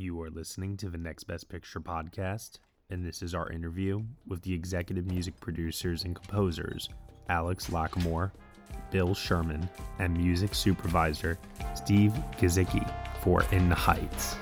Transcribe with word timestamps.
You 0.00 0.22
are 0.22 0.30
listening 0.30 0.78
to 0.78 0.88
the 0.88 0.96
Next 0.96 1.24
Best 1.24 1.50
Picture 1.50 1.78
podcast, 1.78 2.52
and 2.88 3.04
this 3.04 3.20
is 3.20 3.34
our 3.34 3.50
interview 3.50 4.02
with 4.26 4.40
the 4.40 4.54
executive 4.54 5.04
music 5.04 5.38
producers 5.40 6.04
and 6.04 6.16
composers 6.16 6.88
Alex 7.28 7.68
Lacamoire, 7.68 8.30
Bill 8.90 9.14
Sherman, 9.14 9.68
and 9.98 10.16
music 10.16 10.54
supervisor 10.54 11.38
Steve 11.74 12.14
Gizicki 12.38 12.90
for 13.22 13.44
In 13.52 13.68
the 13.68 13.74
Heights. 13.74 14.36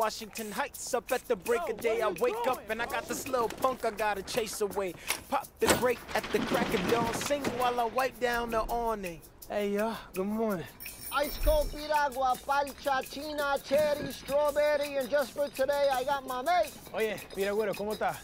Washington 0.00 0.50
Heights. 0.50 0.94
Up 0.94 1.12
at 1.12 1.28
the 1.28 1.36
break 1.36 1.60
of 1.68 1.76
day, 1.76 2.00
I 2.00 2.08
wake 2.08 2.46
up 2.48 2.70
and 2.70 2.80
I 2.80 2.86
got 2.86 3.06
this 3.06 3.28
little 3.28 3.50
punk 3.50 3.84
I 3.84 3.90
gotta 3.90 4.22
chase 4.22 4.62
away. 4.62 4.94
Pop 5.28 5.46
the 5.60 5.66
brake 5.74 5.98
at 6.14 6.24
the 6.32 6.38
crack 6.38 6.72
of 6.72 6.90
dawn. 6.90 7.12
Sing 7.12 7.44
while 7.58 7.78
I 7.78 7.84
wipe 7.84 8.18
down 8.18 8.50
the 8.50 8.60
awning. 8.60 9.20
Hey, 9.46 9.72
y'all. 9.72 9.98
Good 10.14 10.24
morning. 10.24 10.64
Ice 11.12 11.38
cold 11.44 11.68
piragua, 11.72 12.36
parcha, 12.46 13.02
china, 13.10 13.56
cherry, 13.64 14.12
strawberry, 14.12 14.96
and 14.96 15.10
just 15.10 15.32
for 15.32 15.48
today, 15.48 15.88
I 15.92 16.04
got 16.04 16.24
mamey. 16.24 16.70
Oye, 16.94 17.16
Piragüero, 17.34 17.74
¿cómo 17.74 17.92
está? 17.92 18.16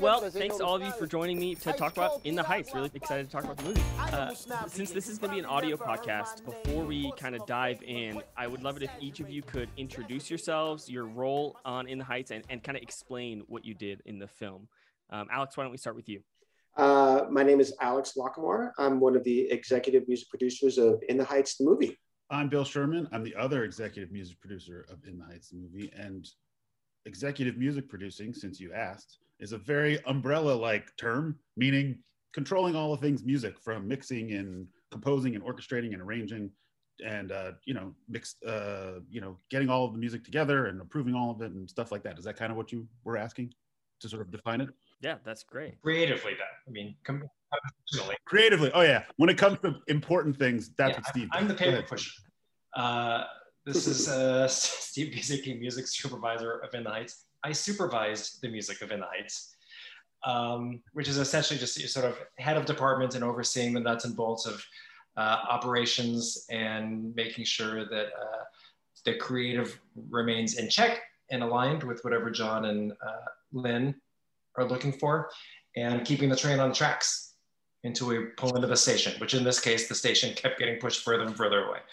Well, 0.00 0.28
thanks 0.28 0.56
to 0.56 0.64
all 0.64 0.74
of 0.74 0.82
you 0.82 0.90
for 0.92 1.06
joining 1.06 1.38
me 1.38 1.54
to 1.54 1.72
talk 1.72 1.92
about 1.92 2.20
In 2.24 2.34
the 2.34 2.42
Heights. 2.42 2.74
Really 2.74 2.90
excited 2.94 3.26
to 3.26 3.32
talk 3.32 3.44
about 3.44 3.58
the 3.58 3.64
movie. 3.64 3.82
Uh, 3.96 4.34
since 4.66 4.90
this 4.90 5.08
is 5.08 5.18
going 5.18 5.30
to 5.30 5.34
be 5.36 5.38
an 5.38 5.46
audio 5.46 5.76
podcast, 5.76 6.44
before 6.44 6.84
we 6.84 7.12
kind 7.16 7.36
of 7.36 7.46
dive 7.46 7.80
in, 7.86 8.20
I 8.36 8.48
would 8.48 8.62
love 8.64 8.76
it 8.76 8.82
if 8.82 8.90
each 8.98 9.20
of 9.20 9.30
you 9.30 9.42
could 9.42 9.68
introduce 9.76 10.28
yourselves, 10.28 10.90
your 10.90 11.04
role 11.04 11.56
on 11.64 11.86
In 11.86 11.98
the 11.98 12.04
Heights, 12.04 12.32
and, 12.32 12.42
and 12.50 12.60
kind 12.60 12.76
of 12.76 12.82
explain 12.82 13.44
what 13.46 13.64
you 13.64 13.74
did 13.74 14.02
in 14.04 14.18
the 14.18 14.26
film. 14.26 14.66
Um, 15.10 15.28
Alex, 15.30 15.56
why 15.56 15.62
don't 15.62 15.70
we 15.70 15.78
start 15.78 15.94
with 15.94 16.08
you? 16.08 16.22
Uh, 16.76 17.26
my 17.30 17.44
name 17.44 17.60
is 17.60 17.72
Alex 17.80 18.14
Lacamoire. 18.16 18.72
I'm 18.78 18.98
one 18.98 19.14
of 19.14 19.22
the 19.22 19.48
executive 19.52 20.08
music 20.08 20.28
producers 20.28 20.76
of 20.76 21.02
In 21.08 21.16
the 21.18 21.24
Heights, 21.24 21.56
the 21.56 21.64
movie. 21.64 21.98
I'm 22.32 22.48
Bill 22.48 22.64
Sherman. 22.64 23.06
I'm 23.12 23.22
the 23.22 23.34
other 23.36 23.64
executive 23.64 24.10
music 24.10 24.40
producer 24.40 24.86
of 24.88 25.04
In 25.06 25.18
the 25.18 25.24
Heights 25.24 25.50
the 25.50 25.56
movie. 25.56 25.92
And 25.94 26.26
executive 27.04 27.58
music 27.58 27.90
producing, 27.90 28.32
since 28.32 28.58
you 28.58 28.72
asked, 28.72 29.18
is 29.38 29.52
a 29.52 29.58
very 29.58 30.02
umbrella 30.06 30.52
like 30.52 30.96
term, 30.96 31.38
meaning 31.58 31.98
controlling 32.32 32.74
all 32.74 32.90
the 32.96 33.02
things 33.02 33.22
music 33.22 33.60
from 33.60 33.86
mixing 33.86 34.32
and 34.32 34.66
composing 34.90 35.34
and 35.34 35.44
orchestrating 35.44 35.92
and 35.92 36.00
arranging 36.00 36.50
and 37.04 37.32
uh, 37.32 37.52
you 37.66 37.74
know 37.74 37.94
mixed 38.08 38.42
uh, 38.44 38.92
you 39.10 39.20
know 39.20 39.36
getting 39.50 39.68
all 39.68 39.84
of 39.84 39.92
the 39.92 39.98
music 39.98 40.24
together 40.24 40.66
and 40.66 40.80
approving 40.80 41.14
all 41.14 41.30
of 41.30 41.42
it 41.42 41.52
and 41.52 41.68
stuff 41.68 41.92
like 41.92 42.02
that 42.02 42.18
is 42.18 42.24
that 42.24 42.36
kind 42.36 42.50
of 42.50 42.56
what 42.56 42.72
you 42.72 42.86
were 43.04 43.18
asking 43.18 43.52
to 44.00 44.08
sort 44.08 44.22
of 44.22 44.30
define 44.30 44.60
it 44.60 44.68
Yeah, 45.00 45.16
that's 45.24 45.42
great. 45.42 45.80
creatively 45.82 46.32
then 46.32 46.46
i 46.68 46.70
mean 46.70 46.94
com- 47.04 47.16
professionally. 47.16 47.41
Creatively. 48.24 48.70
Oh 48.74 48.80
yeah. 48.80 49.04
When 49.16 49.28
it 49.28 49.38
comes 49.38 49.58
to 49.60 49.76
important 49.88 50.38
things 50.38 50.70
that's 50.76 50.90
Yeah, 50.90 50.96
what 50.96 51.06
steve 51.06 51.28
i'm 51.32 51.48
the 51.48 51.54
does. 51.54 51.60
Go 51.60 51.72
paper 51.72 51.86
pusher. 51.88 52.10
Uh, 52.74 53.24
this 53.66 53.86
is 53.86 54.08
uh, 54.08 54.48
steve 54.48 55.12
Gizicki, 55.14 55.58
music 55.58 55.86
supervisor 55.86 56.58
of 56.58 56.74
in 56.74 56.84
the 56.84 56.90
heights. 56.90 57.26
I 57.44 57.52
supervised 57.52 58.40
the 58.40 58.48
music 58.48 58.82
of 58.82 58.90
in 58.92 59.00
the 59.00 59.06
heights 59.06 59.56
um, 60.24 60.80
which 60.92 61.08
is 61.08 61.18
essentially 61.18 61.58
just 61.58 61.78
sort 61.88 62.06
of 62.06 62.18
head 62.38 62.56
of 62.56 62.64
department 62.64 63.14
and 63.14 63.24
overseeing 63.24 63.72
the 63.72 63.80
nuts 63.80 64.04
and 64.04 64.16
bolts 64.16 64.46
of 64.46 64.64
uh, 65.16 65.38
operations 65.48 66.46
and 66.50 67.14
making 67.14 67.44
sure 67.44 67.84
that 67.88 68.06
uh, 68.06 68.44
the 69.04 69.14
creative 69.16 69.80
remains 70.10 70.58
in 70.58 70.68
check 70.68 71.00
and 71.30 71.42
aligned 71.42 71.82
with 71.82 72.02
whatever 72.04 72.30
jon 72.30 72.66
and 72.66 72.92
uh, 72.92 73.26
lin 73.52 73.94
are 74.56 74.64
looking 74.64 74.92
for 74.92 75.28
and 75.76 76.04
keeping 76.04 76.28
the 76.28 76.36
train 76.36 76.60
on 76.60 76.68
the 76.68 76.74
tracks 76.74 77.31
until 77.84 78.06
we 78.06 78.26
pull 78.36 78.54
into 78.54 78.68
the 78.68 78.76
station, 78.76 79.12
which 79.20 79.34
in 79.34 79.42
this 79.42 79.58
case, 79.58 79.88
the 79.88 79.94
station 79.94 80.34
kept 80.34 80.58
getting 80.58 80.78
pushed 80.78 81.02
further 81.02 81.24
and 81.24 81.36
further 81.36 81.64
away. 81.64 81.78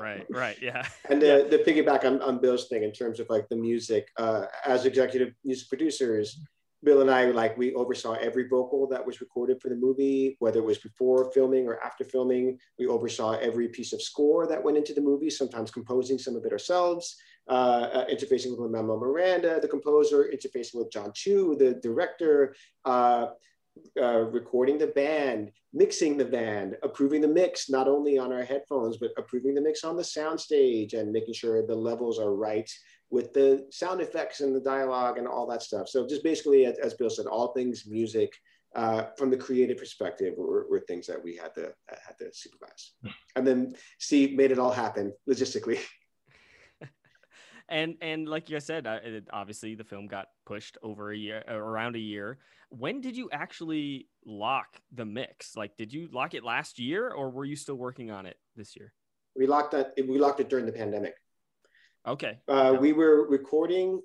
Right, 0.00 0.26
right, 0.30 0.56
yeah. 0.60 0.84
And 1.10 1.22
uh, 1.22 1.44
the 1.48 1.62
piggyback 1.64 2.04
on, 2.04 2.20
on 2.22 2.40
Bill's 2.40 2.66
thing 2.66 2.82
in 2.82 2.92
terms 2.92 3.20
of 3.20 3.28
like 3.30 3.48
the 3.48 3.56
music, 3.56 4.08
uh, 4.18 4.46
as 4.66 4.84
executive 4.84 5.32
music 5.44 5.68
producers, 5.68 6.40
Bill 6.84 7.02
and 7.02 7.10
I 7.10 7.26
like 7.26 7.56
we 7.56 7.72
oversaw 7.74 8.14
every 8.14 8.48
vocal 8.48 8.88
that 8.88 9.06
was 9.06 9.20
recorded 9.20 9.60
for 9.60 9.68
the 9.68 9.76
movie, 9.76 10.36
whether 10.40 10.58
it 10.58 10.64
was 10.64 10.78
before 10.78 11.30
filming 11.30 11.68
or 11.68 11.78
after 11.84 12.02
filming. 12.04 12.58
We 12.78 12.88
oversaw 12.88 13.38
every 13.38 13.68
piece 13.68 13.92
of 13.92 14.02
score 14.02 14.48
that 14.48 14.62
went 14.62 14.76
into 14.76 14.92
the 14.92 15.00
movie, 15.00 15.30
sometimes 15.30 15.70
composing 15.70 16.18
some 16.18 16.34
of 16.34 16.44
it 16.44 16.52
ourselves, 16.52 17.16
uh, 17.48 17.88
uh, 17.92 18.06
interfacing 18.06 18.58
with 18.58 18.70
Manuel 18.70 18.98
Miranda, 18.98 19.60
the 19.60 19.68
composer, 19.68 20.32
interfacing 20.34 20.74
with 20.74 20.90
Jon 20.90 21.12
Chu, 21.14 21.54
the 21.56 21.74
director, 21.74 22.56
uh, 22.84 23.26
uh, 24.00 24.22
recording 24.30 24.78
the 24.78 24.86
band, 24.88 25.50
mixing 25.72 26.16
the 26.16 26.24
band, 26.24 26.76
approving 26.82 27.20
the 27.20 27.28
mix, 27.28 27.70
not 27.70 27.88
only 27.88 28.18
on 28.18 28.32
our 28.32 28.44
headphones, 28.44 28.96
but 28.96 29.10
approving 29.16 29.54
the 29.54 29.60
mix 29.60 29.84
on 29.84 29.96
the 29.96 30.02
soundstage 30.02 30.94
and 30.94 31.12
making 31.12 31.34
sure 31.34 31.66
the 31.66 31.74
levels 31.74 32.18
are 32.18 32.34
right 32.34 32.70
with 33.10 33.32
the 33.34 33.66
sound 33.70 34.00
effects 34.00 34.40
and 34.40 34.54
the 34.54 34.60
dialogue 34.60 35.18
and 35.18 35.28
all 35.28 35.46
that 35.46 35.62
stuff. 35.62 35.88
So 35.88 36.06
just 36.06 36.24
basically, 36.24 36.64
as, 36.64 36.78
as 36.78 36.94
Bill 36.94 37.10
said, 37.10 37.26
all 37.26 37.52
things 37.52 37.84
music 37.86 38.32
uh, 38.74 39.04
from 39.18 39.30
the 39.30 39.36
creative 39.36 39.76
perspective 39.76 40.34
were, 40.36 40.66
were 40.68 40.80
things 40.80 41.06
that 41.06 41.22
we 41.22 41.36
had 41.36 41.54
to 41.54 41.72
had 41.88 42.18
to 42.18 42.30
supervise. 42.32 42.92
And 43.36 43.46
then 43.46 43.74
Steve 43.98 44.34
made 44.34 44.50
it 44.50 44.58
all 44.58 44.72
happen 44.72 45.12
logistically. 45.28 45.78
and 47.68 47.96
and 48.00 48.28
like 48.28 48.50
you 48.50 48.60
said, 48.60 48.86
uh, 48.86 48.98
it, 49.02 49.28
obviously 49.32 49.74
the 49.74 49.84
film 49.84 50.06
got 50.06 50.28
pushed 50.46 50.78
over 50.82 51.12
a 51.12 51.16
year, 51.16 51.44
uh, 51.48 51.54
around 51.54 51.96
a 51.96 52.00
year. 52.00 52.38
When 52.70 53.00
did 53.00 53.16
you 53.16 53.28
actually 53.32 54.08
lock 54.24 54.80
the 54.92 55.04
mix? 55.04 55.56
Like, 55.56 55.76
did 55.76 55.92
you 55.92 56.08
lock 56.12 56.34
it 56.34 56.42
last 56.42 56.78
year, 56.78 57.10
or 57.10 57.30
were 57.30 57.44
you 57.44 57.56
still 57.56 57.74
working 57.74 58.10
on 58.10 58.26
it 58.26 58.36
this 58.56 58.76
year? 58.76 58.92
We 59.36 59.46
locked 59.46 59.72
that. 59.72 59.92
We 59.96 60.18
locked 60.18 60.40
it 60.40 60.48
during 60.48 60.66
the 60.66 60.72
pandemic. 60.72 61.14
Okay. 62.06 62.38
Uh, 62.48 62.76
we 62.80 62.92
were 62.92 63.28
recording 63.28 64.00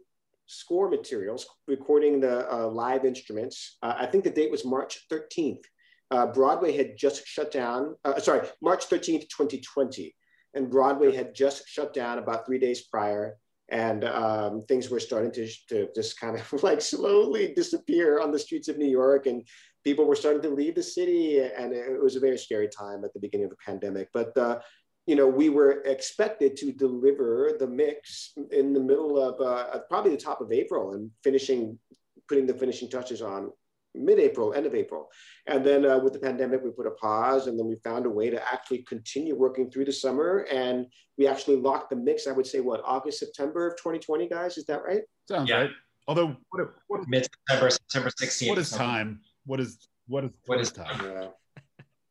score 0.46 0.90
materials, 0.90 1.46
recording 1.67 2.19
the 2.19 2.51
uh, 2.51 2.67
live 2.67 3.06
instruments. 3.06 3.78
Uh, 3.81 3.96
I 3.97 4.06
think 4.06 4.23
the 4.23 4.29
date 4.29 4.51
was 4.51 4.66
March 4.66 5.06
13th. 5.12 5.62
Uh, 6.09 6.28
Broadway 6.28 6.75
had 6.75 6.97
just 6.97 7.28
shut 7.28 7.51
down, 7.51 7.96
uh, 8.06 8.19
sorry, 8.19 8.47
March 8.62 8.88
13th, 8.88 9.28
2020. 9.29 10.16
And 10.53 10.69
Broadway 10.69 11.13
had 11.13 11.35
just 11.35 11.67
shut 11.67 11.94
down 11.94 12.17
about 12.17 12.46
three 12.46 12.59
days 12.59 12.84
prior. 12.84 13.35
And 13.69 14.05
um, 14.05 14.63
things 14.67 14.89
were 14.89 15.00
starting 15.00 15.31
to, 15.33 15.47
to 15.69 15.89
just 15.94 16.19
kind 16.19 16.38
of 16.38 16.51
like 16.63 16.81
slowly 16.81 17.53
disappear 17.53 18.22
on 18.22 18.31
the 18.31 18.39
streets 18.39 18.67
of 18.67 18.78
New 18.78 18.89
York. 18.89 19.25
And 19.25 19.45
people 19.83 20.05
were 20.05 20.16
starting 20.16 20.41
to 20.44 20.50
leave 20.50 20.75
the 20.75 20.83
city. 20.83 21.39
And 21.39 21.73
it 21.73 22.01
was 22.01 22.16
a 22.16 22.22
very 22.22 22.38
scary 22.38 22.69
time 22.69 23.03
at 23.03 23.13
the 23.13 23.19
beginning 23.19 23.45
of 23.45 23.51
the 23.51 23.57
pandemic. 23.66 24.09
But 24.13 24.38
uh, 24.38 24.59
you 25.05 25.16
know, 25.16 25.28
we 25.28 25.50
were 25.50 25.81
expected 25.83 26.57
to 26.57 26.73
deliver 26.73 27.55
the 27.57 27.67
mix 27.67 28.33
in 28.51 28.73
the 28.73 28.79
middle 28.79 29.17
of 29.17 29.39
uh, 29.39 29.79
probably 29.89 30.11
the 30.11 30.17
top 30.17 30.41
of 30.41 30.51
April 30.51 30.94
and 30.94 31.09
finishing, 31.23 31.79
putting 32.28 32.45
the 32.45 32.53
finishing 32.53 32.89
touches 32.89 33.22
on 33.22 33.51
mid-April, 33.95 34.53
end 34.53 34.65
of 34.65 34.75
April. 34.75 35.09
And 35.47 35.65
then 35.65 35.85
uh, 35.85 35.99
with 35.99 36.13
the 36.13 36.19
pandemic, 36.19 36.63
we 36.63 36.71
put 36.71 36.87
a 36.87 36.91
pause 36.91 37.47
and 37.47 37.57
then 37.59 37.67
we 37.67 37.75
found 37.83 38.05
a 38.05 38.09
way 38.09 38.29
to 38.29 38.41
actually 38.53 38.83
continue 38.83 39.35
working 39.35 39.71
through 39.71 39.85
the 39.85 39.91
summer. 39.91 40.47
And 40.51 40.85
we 41.17 41.27
actually 41.27 41.57
locked 41.57 41.89
the 41.89 41.95
mix, 41.95 42.27
I 42.27 42.31
would 42.31 42.47
say, 42.47 42.59
what, 42.59 42.81
August, 42.85 43.19
September 43.19 43.67
of 43.67 43.77
2020, 43.77 44.29
guys? 44.29 44.57
Is 44.57 44.65
that 44.65 44.83
right? 44.83 45.01
sounds 45.27 45.49
Yeah. 45.49 45.61
right 45.61 45.71
although 46.07 46.35
what, 46.49 46.73
what, 46.87 47.07
Mid 47.07 47.25
September, 47.25 47.69
September 47.69 48.09
16th. 48.09 48.49
what 48.49 48.57
is 48.57 48.71
time 48.71 49.19
what 49.45 49.59
is 49.59 49.87
what 50.07 50.23
is 50.23 50.31
What 50.45 50.59
is 50.59 50.71
time 50.71 50.99
Yeah. 51.03 51.27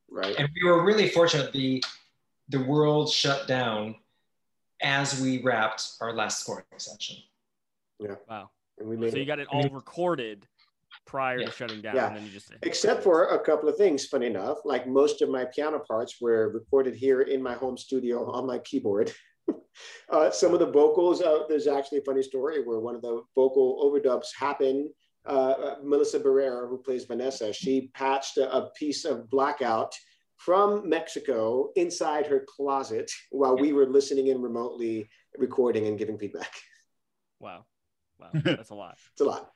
Right. 0.09 0.37
And 0.39 0.49
we 0.55 0.69
were 0.69 0.85
really 0.85 1.09
fortunate. 1.09 1.53
The 1.53 1.83
the 2.49 2.61
world 2.65 3.11
shut 3.11 3.49
down 3.49 3.97
as 4.81 5.21
we 5.21 5.43
wrapped 5.43 5.95
our 6.01 6.13
last 6.13 6.41
scoring 6.41 6.65
session. 6.77 7.17
Yeah. 7.99 8.15
Wow. 8.29 8.51
And 8.79 8.89
we 8.89 8.97
made 8.97 9.13
So 9.13 9.19
you 9.19 9.27
got 9.27 9.41
it 9.41 9.49
all 9.49 9.69
recorded 9.71 10.47
prior 11.07 11.39
Yeah. 11.39 11.47
to 11.47 11.53
shutting 11.53 11.81
down, 11.81 11.95
Yeah. 11.97 12.07
and 12.09 12.17
then 12.17 12.25
you 12.25 12.31
just 12.31 12.53
except 12.63 13.03
for 13.03 13.29
a 13.29 13.41
couple 13.41 13.69
of 13.69 13.77
things 13.77 14.07
funny 14.07 14.27
enough 14.27 14.59
like 14.65 14.87
most 14.87 15.23
of 15.23 15.29
my 15.29 15.45
piano 15.55 15.79
parts 15.79 16.21
were 16.21 16.51
recorded 16.51 16.95
here 16.95 17.23
in 17.23 17.43
my 17.43 17.55
home 17.55 17.77
studio 17.77 18.31
on 18.31 18.47
my 18.47 18.59
keyboard 18.59 19.13
uh, 20.11 20.31
some 20.31 20.53
of 20.53 20.59
the 20.61 20.71
vocals 20.71 21.23
uh, 21.23 21.45
there's 21.49 21.67
actually 21.67 21.99
a 21.99 22.03
funny 22.05 22.23
story 22.23 22.63
where 22.65 22.81
one 22.81 22.95
of 22.95 23.03
the 23.03 23.23
vocal 23.35 23.67
overdubs 23.85 24.27
happened 24.39 24.89
uh, 25.27 25.55
uh, 25.67 25.77
melissa 25.85 26.19
barrera 26.19 26.69
who 26.69 26.79
plays 26.79 27.05
vanessa 27.05 27.53
she 27.53 27.89
patched 27.95 28.37
a, 28.39 28.53
a 28.55 28.71
piece 28.73 29.05
of 29.05 29.29
blackout 29.31 29.95
from 30.39 30.89
mexico 30.89 31.71
inside 31.77 32.27
her 32.27 32.45
closet 32.57 33.11
while 33.31 33.57
we 33.57 33.73
were 33.73 33.87
listening 33.87 34.27
in 34.29 34.41
remotely 34.43 35.09
recording 35.39 35.87
and 35.87 35.99
giving 35.99 36.19
feedback 36.19 36.53
wow, 37.41 37.65
wow, 38.19 38.31
that's 38.45 38.71
a 38.71 38.75
lot. 38.75 38.97
it's 39.13 39.21
a 39.21 39.25
lot 39.25 39.53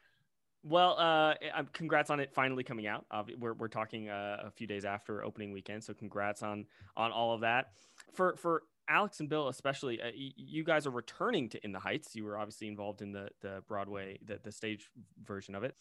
Well, 0.62 0.97
uh, 0.99 1.35
uh, 1.57 1.62
congrats 1.73 2.11
on 2.11 2.21
it 2.21 2.33
finally 2.35 2.65
coming 2.65 2.87
out. 2.87 3.07
Uh, 3.11 3.23
we're, 3.39 3.55
we're 3.55 3.69
talking 3.69 4.11
uh, 4.11 4.43
a 4.45 4.51
few 4.51 4.67
days 4.67 4.85
after 4.85 5.25
opening 5.25 5.53
weekend, 5.53 5.83
so 5.83 5.95
congrats 5.95 6.43
on 6.43 6.67
on 6.97 7.12
all 7.12 7.33
of 7.35 7.41
that. 7.41 7.73
For 8.12 8.37
for 8.37 8.65
Alex 8.89 9.21
and 9.21 9.29
Bill 9.29 9.49
especially, 9.49 10.01
uh, 10.03 10.07
y- 10.07 10.33
you 10.37 10.62
guys 10.62 10.87
are 10.87 10.91
returning 10.91 11.49
to 11.51 11.65
In 11.65 11.73
the 11.73 11.79
Heights. 11.79 12.15
You 12.15 12.25
were 12.25 12.37
obviously 12.37 12.69
involved 12.69 13.01
in 13.01 13.12
the 13.12 13.31
the 13.41 13.62
Broadway 13.69 14.19
the 14.25 14.39
the 14.43 14.53
stage 14.53 14.91
version 15.25 15.55
of 15.55 15.65
it, 15.65 15.75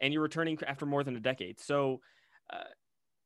and 0.00 0.14
you're 0.14 0.22
returning 0.22 0.58
after 0.66 0.86
more 0.86 1.04
than 1.04 1.14
a 1.16 1.20
decade. 1.20 1.60
So, 1.60 2.00
uh, 2.50 2.64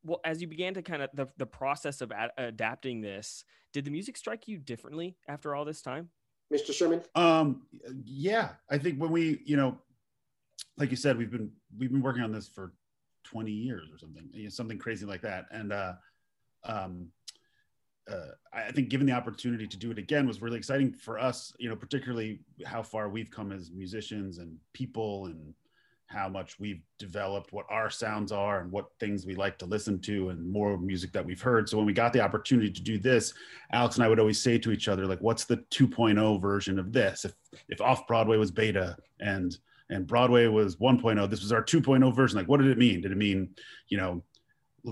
well, 0.03 0.21
as 0.25 0.43
you 0.43 0.49
began 0.49 0.75
to 0.75 0.83
kind 0.83 1.03
of 1.03 1.11
the, 1.15 1.29
the 1.37 1.47
process 1.47 2.01
of 2.01 2.11
ad- 2.11 2.33
adapting 2.37 3.01
this, 3.01 3.45
did 3.73 3.85
the 3.85 3.91
music 3.93 4.17
strike 4.17 4.49
you 4.49 4.59
differently 4.59 5.17
after 5.29 5.55
all 5.55 5.65
this 5.65 5.83
time? 5.83 6.09
Mr. 6.53 6.73
Sherman? 6.73 7.03
Um, 7.17 7.63
yeah, 8.05 8.51
I 8.71 8.79
think 8.79 9.01
when 9.01 9.11
we, 9.11 9.41
you 9.45 9.57
know, 9.57 9.79
like 10.79 10.91
you 10.91 10.97
said, 10.97 11.17
we've 11.17 11.31
been 11.31 11.51
we've 11.79 11.91
been 11.91 12.03
working 12.03 12.23
on 12.23 12.33
this 12.33 12.49
for 12.49 12.73
20 13.25 13.51
years 13.51 13.89
or 13.93 13.99
something, 13.99 14.29
you 14.33 14.45
know, 14.45 14.49
something 14.49 14.79
crazy 14.79 15.05
like 15.05 15.23
that. 15.23 15.47
And 15.51 15.73
uh, 15.73 15.95
um, 16.65 17.09
uh, 18.11 18.31
I 18.53 18.71
think 18.71 18.89
given 18.89 19.07
the 19.07 19.13
opportunity 19.13 19.67
to 19.67 19.77
do 19.77 19.91
it 19.91 19.99
again 19.99 20.27
was 20.27 20.41
really 20.41 20.59
exciting 20.59 20.93
for 20.93 21.19
us, 21.19 21.53
you 21.59 21.69
know, 21.69 21.77
particularly 21.77 22.41
how 22.65 22.83
far 22.83 23.09
we've 23.09 23.31
come 23.31 23.51
as 23.51 23.71
musicians 23.73 24.39
and 24.39 24.57
people 24.73 25.27
and 25.27 25.55
how 26.09 26.29
much 26.29 26.61
we've 26.61 26.83
developed 27.01 27.53
what 27.53 27.67
our 27.69 27.91
sounds 27.91 28.31
are 28.31 28.61
and 28.61 28.71
what 28.71 28.93
things 29.01 29.27
we 29.27 29.35
like 29.35 29.59
to 29.59 29.67
listen 29.67 29.99
to 29.99 30.29
and 30.29 30.49
more 30.49 30.79
music 30.79 31.11
that 31.11 31.27
we've 31.27 31.43
heard. 31.43 31.69
So 31.69 31.77
when 31.77 31.87
we 31.87 31.93
got 31.93 32.13
the 32.13 32.21
opportunity 32.21 32.71
to 32.71 32.81
do 32.81 32.97
this, 32.97 33.35
Alex 33.73 33.97
and 33.97 34.05
I 34.05 34.09
would 34.09 34.21
always 34.21 34.41
say 34.41 34.57
to 34.57 34.71
each 34.71 34.87
other, 34.87 35.05
like, 35.05 35.21
what's 35.21 35.47
the 35.47 35.57
2.0 35.57 36.41
version 36.41 36.79
of 36.79 36.93
this? 36.93 37.25
If 37.25 37.33
if 37.69 37.81
off 37.81 38.07
Broadway 38.07 38.37
was 38.37 38.53
beta 38.53 38.97
and 39.19 39.59
and 39.91 40.07
Broadway 40.07 40.47
was 40.47 40.77
1.0, 40.77 41.31
this 41.31 41.43
was 41.43 41.53
our 41.53 41.63
2.0 41.63 42.15
version. 42.15 42.39
Like, 42.39 42.49
what 42.49 42.61
did 42.61 42.71
it 42.71 42.79
mean? 42.79 43.01
Did 43.01 43.13
it 43.13 43.19
mean, 43.19 43.51
you 43.89 43.99
know, 43.99 44.23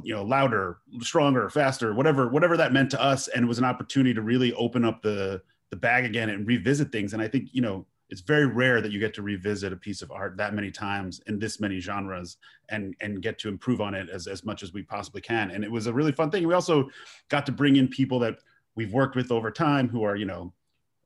you 0.03 0.15
know, 0.15 0.25
louder, 0.25 0.79
stronger, 1.01 1.49
faster, 1.49 1.95
whatever, 1.95 2.29
whatever 2.29 2.57
that 2.57 2.73
meant 2.73 2.91
to 2.91 3.03
us? 3.03 3.29
And 3.29 3.45
it 3.45 3.49
was 3.49 3.59
an 3.59 3.65
opportunity 3.65 4.15
to 4.15 4.23
really 4.23 4.53
open 4.55 4.85
up 4.85 5.03
the 5.03 5.43
the 5.71 5.77
bag 5.77 6.05
again 6.05 6.31
and 6.31 6.47
revisit 6.47 6.93
things. 6.93 7.15
And 7.15 7.23
I 7.23 7.27
think, 7.27 7.49
you 7.53 7.61
know, 7.61 7.85
it's 8.11 8.21
very 8.21 8.47
rare 8.47 8.81
that 8.81 8.93
you 8.93 9.01
get 9.01 9.15
to 9.15 9.23
revisit 9.23 9.73
a 9.73 9.77
piece 9.77 10.03
of 10.03 10.13
art 10.13 10.37
that 10.37 10.55
many 10.55 10.71
times 10.71 11.21
in 11.27 11.39
this 11.39 11.59
many 11.59 11.81
genres 11.81 12.37
and 12.69 12.95
and 13.01 13.23
get 13.23 13.39
to 13.41 13.49
improve 13.49 13.81
on 13.81 13.95
it 13.95 14.09
as, 14.09 14.27
as 14.27 14.45
much 14.45 14.63
as 14.63 14.73
we 14.73 14.83
possibly 14.83 15.21
can 15.21 15.51
and 15.51 15.65
it 15.65 15.71
was 15.71 15.87
a 15.87 15.93
really 15.93 16.13
fun 16.13 16.31
thing 16.31 16.47
we 16.47 16.55
also 16.55 16.89
got 17.29 17.47
to 17.47 17.53
bring 17.53 17.77
in 17.77 17.89
people 17.89 18.19
that 18.19 18.39
we've 18.77 18.93
worked 18.93 19.17
with 19.17 19.33
over 19.33 19.51
time 19.51 19.89
who 19.89 20.05
are 20.05 20.17
you 20.17 20.27
know 20.27 20.53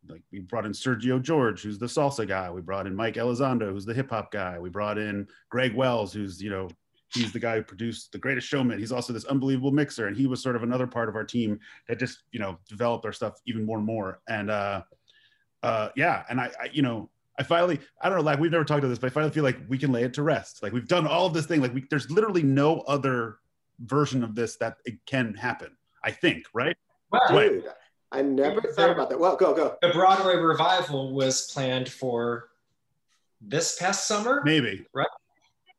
like 0.09 0.23
we 0.33 0.41
brought 0.41 0.67
in 0.67 0.73
Sergio 0.73 1.21
George, 1.21 1.63
who's 1.63 1.79
the 1.79 1.87
salsa 1.87 2.27
guy. 2.27 2.51
We 2.51 2.61
brought 2.61 2.87
in 2.87 2.95
Mike 2.95 3.15
Elizondo, 3.15 3.73
who's 3.73 3.85
the 3.85 3.95
hip 3.95 4.11
hop 4.11 4.31
guy. 4.31 4.59
We 4.59 4.71
brought 4.71 4.99
in 4.99 5.27
Greg 5.51 5.75
Wells, 5.75 6.13
who's 6.13 6.43
you 6.43 6.51
know 6.51 6.69
he's 7.13 7.33
the 7.33 7.39
guy 7.39 7.57
who 7.57 7.63
produced 7.63 8.13
The 8.13 8.19
Greatest 8.19 8.47
Showman. 8.47 8.79
He's 8.79 8.93
also 8.93 9.13
this 9.13 9.25
unbelievable 9.25 9.73
mixer, 9.73 10.07
and 10.07 10.17
he 10.17 10.27
was 10.27 10.43
sort 10.43 10.57
of 10.57 10.63
another 10.63 10.87
part 10.87 11.09
of 11.09 11.17
our 11.17 11.25
team 11.25 11.59
that 11.89 11.99
just 11.99 12.25
you 12.33 12.41
know 12.41 12.59
developed 12.69 13.05
our 13.05 13.13
stuff 13.13 13.35
even 13.47 13.65
more 13.65 13.79
and 13.79 13.87
more. 13.87 14.21
And 14.29 14.51
uh, 14.51 14.83
uh, 15.63 15.89
yeah, 15.97 16.25
and 16.29 16.41
I, 16.41 16.51
I, 16.61 16.69
you 16.73 16.83
know, 16.83 17.11
I 17.39 17.43
finally, 17.43 17.81
I 18.03 18.09
don't 18.09 18.19
know, 18.19 18.25
like 18.25 18.39
we've 18.39 18.51
never 18.51 18.65
talked 18.65 18.81
about 18.81 18.89
this, 18.89 18.99
but 18.99 19.09
I 19.09 19.11
finally 19.11 19.33
feel 19.33 19.45
like 19.45 19.59
we 19.69 19.79
can 19.79 19.93
lay 19.93 20.05
it 20.05 20.15
to 20.15 20.23
rest. 20.23 20.63
Like 20.63 20.73
we've 20.73 20.89
done 20.89 21.07
all 21.07 21.27
of 21.27 21.35
this 21.35 21.47
thing. 21.47 21.61
Like 21.61 21.75
we, 21.75 21.85
there's 21.89 22.11
literally 22.11 22.43
no 22.43 22.81
other 22.81 23.39
version 23.81 24.25
of 24.25 24.35
this 24.35 24.57
that 24.57 24.77
it 24.85 24.99
can 25.07 25.35
happen. 25.35 25.77
I 26.05 26.11
think, 26.11 26.45
right? 26.53 26.77
Well, 27.11 27.23
Dude, 27.31 27.65
I 28.11 28.23
never 28.23 28.61
thought 28.63 28.91
about 28.91 29.11
that. 29.11 29.21
Well, 29.21 29.37
go, 29.37 29.55
go. 29.55 29.77
The 29.83 29.91
Broadway 29.91 30.37
revival 30.37 31.13
was 31.13 31.51
planned 31.51 31.89
for 31.89 32.49
this 33.41 33.79
past 33.79 34.07
summer. 34.07 34.43
Maybe. 34.45 34.87
Right? 34.95 35.07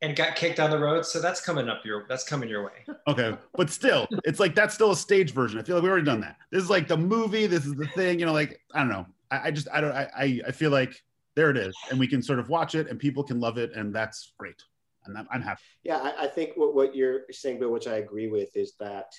and 0.01 0.15
got 0.15 0.35
kicked 0.35 0.57
down 0.57 0.69
the 0.69 0.79
road. 0.79 1.05
So 1.05 1.19
that's 1.19 1.41
coming 1.41 1.69
up 1.69 1.85
your 1.85 2.05
that's 2.07 2.23
coming 2.23 2.49
your 2.49 2.63
way. 2.65 2.95
Okay, 3.07 3.35
but 3.55 3.69
still, 3.69 4.07
it's 4.23 4.39
like 4.39 4.55
that's 4.55 4.73
still 4.73 4.91
a 4.91 4.95
stage 4.95 5.31
version. 5.33 5.59
I 5.59 5.63
feel 5.63 5.75
like 5.75 5.83
we 5.83 5.89
already 5.89 6.05
done 6.05 6.21
that. 6.21 6.37
This 6.51 6.63
is 6.63 6.69
like 6.69 6.87
the 6.87 6.97
movie. 6.97 7.47
This 7.47 7.65
is 7.65 7.75
the 7.75 7.87
thing. 7.87 8.19
You 8.19 8.25
know, 8.25 8.33
like 8.33 8.61
I 8.73 8.79
don't 8.79 8.89
know. 8.89 9.05
I, 9.31 9.47
I 9.47 9.51
just 9.51 9.67
I 9.73 9.81
don't 9.81 9.91
I 9.91 10.41
I 10.47 10.51
feel 10.51 10.71
like 10.71 11.01
there 11.35 11.49
it 11.49 11.57
is, 11.57 11.75
and 11.89 11.99
we 11.99 12.07
can 12.07 12.21
sort 12.21 12.39
of 12.39 12.49
watch 12.49 12.75
it, 12.75 12.87
and 12.87 12.99
people 12.99 13.23
can 13.23 13.39
love 13.39 13.57
it, 13.57 13.73
and 13.73 13.93
that's 13.93 14.33
great. 14.37 14.61
And 15.05 15.17
I'm, 15.17 15.27
I'm 15.31 15.41
happy. 15.41 15.61
Yeah, 15.83 15.97
I, 15.97 16.25
I 16.25 16.27
think 16.27 16.51
what 16.55 16.75
what 16.75 16.95
you're 16.95 17.21
saying, 17.31 17.59
Bill, 17.59 17.71
which 17.71 17.87
I 17.87 17.95
agree 17.97 18.27
with, 18.27 18.55
is 18.55 18.73
that 18.79 19.13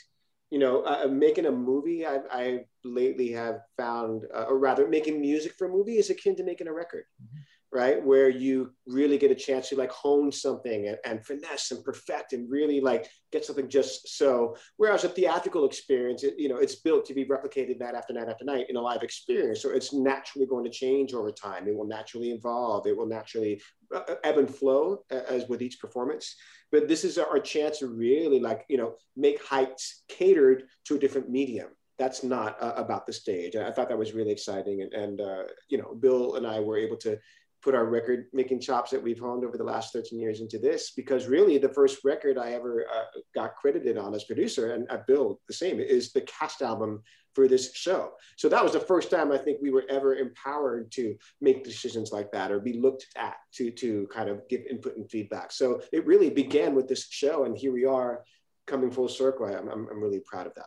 you 0.50 0.58
know, 0.58 0.82
uh, 0.82 1.06
making 1.08 1.46
a 1.46 1.52
movie, 1.52 2.06
I, 2.06 2.20
I 2.30 2.64
lately 2.84 3.32
have 3.32 3.60
found, 3.76 4.24
uh, 4.34 4.44
or 4.48 4.58
rather, 4.58 4.88
making 4.88 5.20
music 5.20 5.52
for 5.56 5.66
a 5.66 5.70
movie 5.70 5.98
is 5.98 6.10
akin 6.10 6.36
to 6.36 6.44
making 6.44 6.68
a 6.68 6.72
record. 6.72 7.04
Mm-hmm 7.22 7.38
right? 7.72 8.04
Where 8.04 8.28
you 8.28 8.72
really 8.86 9.16
get 9.16 9.30
a 9.30 9.34
chance 9.34 9.68
to 9.68 9.76
like 9.76 9.92
hone 9.92 10.32
something 10.32 10.88
and, 10.88 10.98
and, 11.04 11.24
finesse 11.24 11.70
and 11.70 11.84
perfect 11.84 12.32
and 12.32 12.50
really 12.50 12.80
like 12.80 13.08
get 13.30 13.44
something 13.44 13.68
just 13.68 14.16
so. 14.18 14.56
Whereas 14.76 15.04
a 15.04 15.08
theatrical 15.08 15.64
experience, 15.64 16.24
it, 16.24 16.34
you 16.36 16.48
know, 16.48 16.56
it's 16.56 16.76
built 16.76 17.04
to 17.06 17.14
be 17.14 17.24
replicated 17.24 17.78
night 17.78 17.94
after 17.94 18.12
night 18.12 18.28
after 18.28 18.44
night 18.44 18.66
in 18.68 18.76
a 18.76 18.80
live 18.80 19.02
experience. 19.02 19.62
So 19.62 19.70
it's 19.70 19.92
naturally 19.92 20.46
going 20.46 20.64
to 20.64 20.70
change 20.70 21.14
over 21.14 21.30
time. 21.30 21.68
It 21.68 21.76
will 21.76 21.86
naturally 21.86 22.32
evolve. 22.32 22.86
It 22.86 22.96
will 22.96 23.06
naturally 23.06 23.60
uh, 23.94 24.00
uh 24.08 24.14
ebb 24.24 24.38
and 24.38 24.52
flow 24.52 25.04
uh, 25.12 25.20
as 25.28 25.48
with 25.48 25.62
each 25.62 25.78
performance. 25.78 26.34
But 26.72 26.88
this 26.88 27.04
is 27.04 27.18
our 27.18 27.38
chance 27.38 27.78
to 27.78 27.86
really 27.86 28.40
like, 28.40 28.64
you 28.68 28.78
know, 28.78 28.94
make 29.16 29.44
heights 29.44 30.02
catered 30.08 30.64
to 30.86 30.96
a 30.96 30.98
different 30.98 31.30
medium 31.30 31.68
that's 31.98 32.24
not 32.24 32.56
uh, 32.62 32.72
about 32.76 33.06
the 33.06 33.12
stage. 33.12 33.56
I 33.56 33.70
thought 33.70 33.90
that 33.90 33.98
was 33.98 34.14
really 34.14 34.30
exciting, 34.30 34.80
and, 34.80 34.92
and 34.94 35.20
uh, 35.20 35.42
you 35.68 35.76
know, 35.76 35.94
Bill 35.94 36.36
and 36.36 36.46
I 36.46 36.58
were 36.58 36.78
able 36.78 36.96
to 36.96 37.18
put 37.62 37.74
our 37.74 37.84
record 37.84 38.26
making 38.32 38.60
chops 38.60 38.90
that 38.90 39.02
we've 39.02 39.18
honed 39.18 39.44
over 39.44 39.58
the 39.58 39.64
last 39.64 39.92
13 39.92 40.18
years 40.18 40.40
into 40.40 40.58
this 40.58 40.92
because 40.96 41.26
really 41.26 41.58
the 41.58 41.68
first 41.68 41.98
record 42.04 42.38
I 42.38 42.52
ever 42.52 42.86
uh, 42.92 43.20
got 43.34 43.56
credited 43.56 43.98
on 43.98 44.14
as 44.14 44.24
producer 44.24 44.72
and 44.72 44.90
at 44.90 45.06
Bill 45.06 45.40
the 45.48 45.54
same 45.54 45.80
is 45.80 46.12
the 46.12 46.22
cast 46.22 46.62
album 46.62 47.02
for 47.34 47.46
this 47.46 47.74
show. 47.74 48.12
So 48.36 48.48
that 48.48 48.62
was 48.62 48.72
the 48.72 48.80
first 48.80 49.10
time 49.10 49.30
I 49.30 49.38
think 49.38 49.58
we 49.62 49.70
were 49.70 49.84
ever 49.88 50.16
empowered 50.16 50.90
to 50.92 51.14
make 51.40 51.62
decisions 51.62 52.10
like 52.10 52.32
that 52.32 52.50
or 52.50 52.58
be 52.58 52.80
looked 52.80 53.06
at 53.16 53.36
to 53.54 53.70
to 53.70 54.08
kind 54.12 54.28
of 54.28 54.48
give 54.48 54.62
input 54.68 54.96
and 54.96 55.08
feedback. 55.10 55.52
So 55.52 55.80
it 55.92 56.06
really 56.06 56.30
began 56.30 56.74
with 56.74 56.88
this 56.88 57.06
show 57.08 57.44
and 57.44 57.56
here 57.56 57.72
we 57.72 57.84
are 57.84 58.24
coming 58.66 58.90
full 58.90 59.08
circle. 59.08 59.46
I'm, 59.46 59.68
I'm 59.68 60.02
really 60.02 60.20
proud 60.20 60.46
of 60.46 60.54
that. 60.54 60.66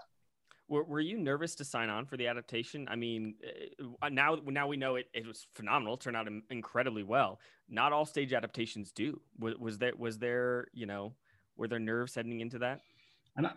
Were, 0.73 0.83
were 0.85 0.99
you 0.99 1.19
nervous 1.19 1.53
to 1.55 1.63
sign 1.63 1.89
on 1.89 2.07
for 2.07 2.17
the 2.17 2.25
adaptation? 2.25 2.87
I 2.89 2.95
mean, 2.95 3.35
uh, 4.01 4.09
now 4.09 4.39
now 4.43 4.67
we 4.67 4.75
know 4.75 4.95
it, 4.95 5.05
it 5.13 5.27
was 5.27 5.45
phenomenal, 5.53 5.97
turned 5.97 6.17
out 6.17 6.27
incredibly 6.49 7.03
well. 7.03 7.39
Not 7.69 7.93
all 7.93 8.05
stage 8.05 8.33
adaptations 8.33 8.91
do. 8.91 9.21
Was, 9.37 9.53
was 9.59 9.77
there 9.77 9.93
was 9.95 10.17
there 10.17 10.69
you 10.73 10.87
know 10.87 11.13
were 11.57 11.67
there 11.67 11.77
nerves 11.77 12.15
heading 12.15 12.39
into 12.41 12.57
that? 12.57 12.81
I, 13.37 13.51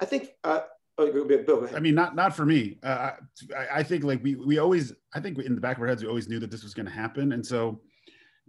I 0.00 0.06
think. 0.06 0.30
Uh, 0.42 0.60
oh, 0.96 1.12
Bill, 1.12 1.68
I 1.76 1.80
mean, 1.80 1.94
not 1.94 2.16
not 2.16 2.34
for 2.34 2.46
me. 2.46 2.78
Uh, 2.82 3.10
I, 3.54 3.80
I 3.80 3.82
think 3.82 4.02
like 4.02 4.24
we 4.24 4.34
we 4.34 4.56
always 4.56 4.94
I 5.14 5.20
think 5.20 5.38
in 5.40 5.54
the 5.54 5.60
back 5.60 5.76
of 5.76 5.82
our 5.82 5.88
heads 5.88 6.02
we 6.02 6.08
always 6.08 6.30
knew 6.30 6.40
that 6.40 6.50
this 6.50 6.62
was 6.62 6.72
going 6.72 6.86
to 6.86 6.92
happen, 6.92 7.32
and 7.32 7.44
so 7.44 7.82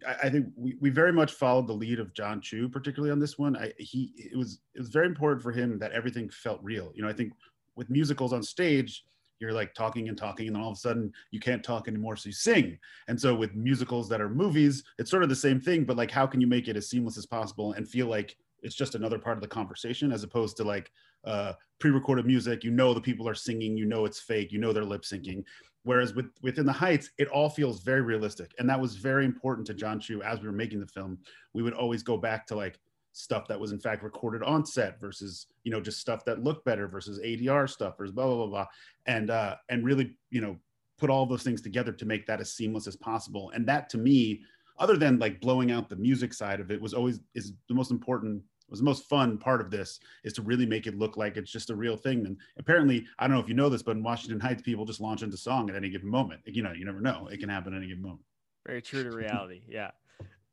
I, 0.07 0.27
I 0.27 0.29
think 0.29 0.47
we, 0.56 0.77
we 0.79 0.89
very 0.89 1.12
much 1.12 1.33
followed 1.33 1.67
the 1.67 1.73
lead 1.73 2.00
of 2.00 2.13
Jon 2.13 2.39
Chu, 2.39 2.69
particularly 2.69 3.12
on 3.12 3.19
this 3.19 3.38
one. 3.38 3.57
I, 3.57 3.73
he 3.77 4.13
it 4.15 4.38
was 4.38 4.62
it 4.73 4.79
was 4.79 4.88
very 4.88 5.06
important 5.06 5.44
for 5.44 5.51
him 5.51 5.77
that 5.79 5.91
everything 5.91 6.29
felt 6.29 6.62
real. 6.63 6.93
You 6.95 7.03
know, 7.03 7.10
I 7.10 7.13
think 7.13 7.34
with 7.75 7.89
musicals 7.89 8.34
on 8.34 8.44
stage 8.44 9.03
you're 9.39 9.51
like 9.51 9.74
talking 9.74 10.08
and 10.10 10.17
talking 10.17 10.48
and 10.48 10.55
then 10.55 10.63
all 10.63 10.72
of 10.72 10.77
a 10.77 10.79
sudden 10.79 11.12
you 11.32 11.39
can't 11.39 11.63
talk 11.63 11.88
anymore 11.88 12.15
so 12.15 12.27
you 12.27 12.34
sing. 12.34 12.77
And 13.08 13.20
so 13.20 13.36
with 13.36 13.53
musicals 13.55 14.10
that 14.10 14.22
are 14.22 14.29
movies 14.29 14.84
it's 14.98 15.12
sort 15.12 15.24
of 15.24 15.29
the 15.29 15.36
same 15.36 15.60
thing 15.60 15.84
but 15.84 15.98
like 15.98 16.12
how 16.12 16.25
can 16.25 16.41
you 16.41 16.48
make 16.48 16.67
it 16.67 16.77
as 16.77 16.89
seamless 16.89 17.17
as 17.17 17.25
possible 17.25 17.74
and 17.74 17.88
feel 17.88 18.08
like 18.08 18.38
it's 18.62 18.75
just 18.75 18.96
another 18.96 19.20
part 19.20 19.38
of 19.38 19.41
the 19.41 19.48
conversation 19.48 20.12
as 20.12 20.24
opposed 20.24 20.58
to 20.58 20.63
like 20.63 20.91
uh, 21.25 21.53
pre-recorded 21.79 22.25
music 22.25 22.63
you 22.63 22.72
know 22.72 22.94
the 22.94 23.01
people 23.01 23.27
are 23.27 23.36
singing 23.36 23.77
you 23.77 23.86
know 23.86 24.05
it's 24.05 24.20
fake 24.20 24.51
you 24.51 24.60
know 24.60 24.72
they're 24.72 24.86
lip 24.86 25.03
syncing. 25.03 25.44
Whereas 25.84 26.15
with 26.15 26.27
within 26.41 26.65
the 26.65 26.72
heights 26.72 27.12
it 27.17 27.27
all 27.27 27.50
feels 27.50 27.84
very 27.84 28.01
realistic 28.01 28.53
and 28.58 28.70
that 28.70 28.79
was 28.79 28.96
very 28.96 29.25
important 29.25 29.67
to 29.67 29.74
jon 29.74 30.00
chu 30.00 30.22
as 30.24 30.39
we 30.39 30.48
were 30.48 30.53
making 30.53 30.79
the 30.79 30.88
film. 30.88 31.20
We 31.53 31.62
would 31.62 31.74
always 31.74 32.03
go 32.03 32.17
back 32.17 32.48
to 32.48 32.55
like 32.55 32.79
stuff 33.15 33.48
that 33.48 33.57
was 33.57 33.72
in 33.72 33.79
fact 33.79 34.03
recorded 34.03 34.43
on 34.43 34.65
set 34.65 35.00
versus 35.00 35.48
you 35.63 35.72
know 35.72 35.79
just 35.79 36.00
stuff 36.00 36.25
that 36.25 36.43
looked 36.43 36.65
better 36.65 36.86
versus 36.86 37.19
ADR 37.22 37.69
stuff 37.69 37.98
versus 37.98 38.13
blah 38.13 38.25
blah 38.25 38.36
blah 38.36 38.48
blah. 38.48 38.65
And 39.05 39.29
uh 39.29 39.55
and 39.69 39.86
really 39.86 40.17
you 40.31 40.41
know 40.41 40.57
put 40.98 41.10
all 41.10 41.25
those 41.25 41.43
things 41.43 41.62
together 41.62 41.93
to 41.93 42.05
make 42.05 42.27
that 42.27 42.41
as 42.41 42.53
seamless 42.53 42.88
as 42.88 42.95
possible. 42.98 43.51
And 43.55 43.65
that 43.67 43.89
to 43.89 43.98
me 43.98 44.41
other 44.79 44.98
than 44.98 45.17
like 45.17 45.39
blowing 45.39 45.72
out 45.72 45.88
the 45.88 45.95
music 45.95 46.34
side 46.34 46.60
of 46.60 46.72
it 46.72 46.81
was 46.81 46.93
always 46.93 47.22
is 47.36 47.53
the 47.69 47.75
most 47.75 47.89
important 47.89 48.43
was 48.69 48.79
the 48.79 48.86
most 48.86 49.07
fun 49.07 49.38
part 49.38 49.62
of 49.62 49.72
this 49.72 50.00
is 50.25 50.34
to 50.34 50.41
really 50.41 50.65
make 50.65 50.86
it 50.86 50.98
look 50.98 51.15
like 51.15 51.38
it's 51.38 51.51
just 51.51 51.69
a 51.69 51.75
real 51.75 51.95
thing. 51.95 52.25
And 52.25 52.38
apparently 52.60 53.05
i 53.17 53.27
don't 53.27 53.38
know 53.38 53.41
if 53.41 53.48
you 53.48 53.55
know 53.55 53.69
this 53.69 53.81
but 53.84 53.95
in 53.95 54.03
washington 54.03 54.41
heights 54.41 54.62
people 54.62 54.84
just 54.84 55.00
launch 55.00 55.24
into 55.24 55.38
song 55.38 55.69
at 55.69 55.77
any 55.77 55.89
given 55.89 56.10
moment. 56.10 56.41
You 56.45 56.63
know 56.63 56.74
you 56.74 56.84
never 56.84 57.00
know. 57.00 57.29
It 57.31 57.39
can 57.39 57.48
happen 57.48 57.74
at 57.74 57.77
any 57.77 57.88
given 57.88 58.03
moment. 58.03 58.25
Very 58.67 58.81
true 58.81 59.03
to 59.03 59.15
reality. 59.15 59.62
Yeah 59.69 59.91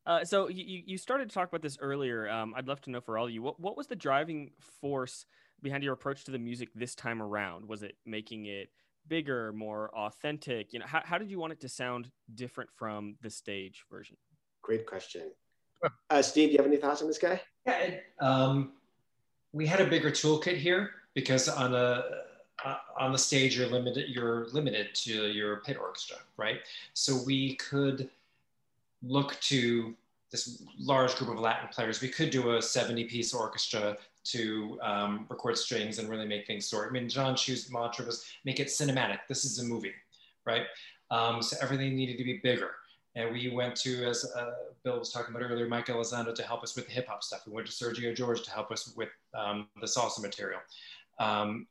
uh, 0.06 0.24
so 0.24 0.48
you, 0.48 0.82
you 0.84 0.98
started 0.98 1.28
to 1.28 1.34
talk 1.34 1.48
about 1.48 1.62
this 1.62 1.78
earlier. 1.80 2.28
Um, 2.28 2.54
I'd 2.56 2.66
love 2.66 2.80
to 2.82 2.90
know 2.90 3.00
for 3.00 3.18
all 3.18 3.26
of 3.26 3.30
you, 3.30 3.42
what, 3.42 3.60
what 3.60 3.76
was 3.76 3.86
the 3.86 3.96
driving 3.96 4.50
force 4.80 5.26
behind 5.62 5.84
your 5.84 5.92
approach 5.92 6.24
to 6.24 6.30
the 6.30 6.38
music 6.38 6.68
this 6.74 6.94
time 6.94 7.22
around? 7.22 7.66
Was 7.68 7.82
it 7.82 7.96
making 8.04 8.46
it 8.46 8.70
bigger, 9.08 9.52
more 9.52 9.90
authentic? 9.94 10.72
You 10.72 10.80
know, 10.80 10.86
how, 10.86 11.02
how 11.04 11.18
did 11.18 11.30
you 11.30 11.38
want 11.38 11.52
it 11.52 11.60
to 11.60 11.68
sound 11.68 12.10
different 12.34 12.70
from 12.74 13.16
the 13.22 13.30
stage 13.30 13.84
version? 13.90 14.16
Great 14.62 14.86
question. 14.86 15.30
Uh, 16.10 16.22
Steve, 16.22 16.48
do 16.48 16.52
you 16.52 16.58
have 16.58 16.66
any 16.66 16.76
thoughts 16.76 17.02
on 17.02 17.08
this 17.08 17.18
guy? 17.18 17.40
Yeah, 17.66 17.78
it, 17.78 18.04
um, 18.20 18.72
we 19.52 19.66
had 19.66 19.80
a 19.80 19.86
bigger 19.86 20.10
toolkit 20.10 20.56
here 20.56 20.90
because 21.14 21.48
on 21.48 21.74
a 21.74 22.04
uh, 22.64 22.76
on 22.98 23.12
the 23.12 23.18
stage 23.18 23.56
you're 23.56 23.66
limited 23.66 24.08
you're 24.08 24.46
limited 24.52 24.94
to 24.94 25.26
your 25.28 25.56
pit 25.62 25.76
orchestra, 25.76 26.18
right? 26.36 26.60
So 26.94 27.20
we 27.26 27.56
could 27.56 28.08
look 29.02 29.38
to 29.40 29.94
this 30.30 30.62
large 30.78 31.14
group 31.16 31.30
of 31.30 31.38
Latin 31.38 31.68
players. 31.70 32.00
We 32.00 32.08
could 32.08 32.30
do 32.30 32.56
a 32.56 32.62
70 32.62 33.04
piece 33.04 33.34
orchestra 33.34 33.96
to 34.24 34.78
um, 34.82 35.26
record 35.28 35.58
strings 35.58 35.98
and 35.98 36.08
really 36.08 36.26
make 36.26 36.46
things 36.46 36.66
soar. 36.66 36.86
I 36.88 36.90
mean, 36.90 37.08
Jon 37.08 37.36
Chu's 37.36 37.70
mantra 37.70 38.06
was 38.06 38.24
make 38.44 38.60
it 38.60 38.68
cinematic. 38.68 39.18
This 39.28 39.44
is 39.44 39.58
a 39.58 39.64
movie, 39.64 39.92
right? 40.46 40.62
Um, 41.10 41.42
so 41.42 41.56
everything 41.60 41.94
needed 41.94 42.16
to 42.18 42.24
be 42.24 42.40
bigger. 42.42 42.70
And 43.14 43.30
we 43.30 43.50
went 43.50 43.76
to, 43.76 44.06
as 44.06 44.24
uh, 44.34 44.52
Bill 44.84 44.98
was 44.98 45.12
talking 45.12 45.34
about 45.34 45.44
earlier, 45.44 45.68
Mike 45.68 45.86
Elizondo 45.88 46.34
to 46.34 46.42
help 46.42 46.62
us 46.62 46.74
with 46.74 46.86
the 46.86 46.92
hip 46.92 47.08
hop 47.08 47.22
stuff. 47.22 47.42
We 47.46 47.52
went 47.52 47.66
to 47.66 47.72
Sergio 47.72 48.16
George 48.16 48.42
to 48.42 48.50
help 48.50 48.70
us 48.70 48.94
with 48.96 49.10
um, 49.34 49.68
the 49.80 49.86
salsa 49.86 50.22
material. 50.22 50.60
Um, 51.18 51.66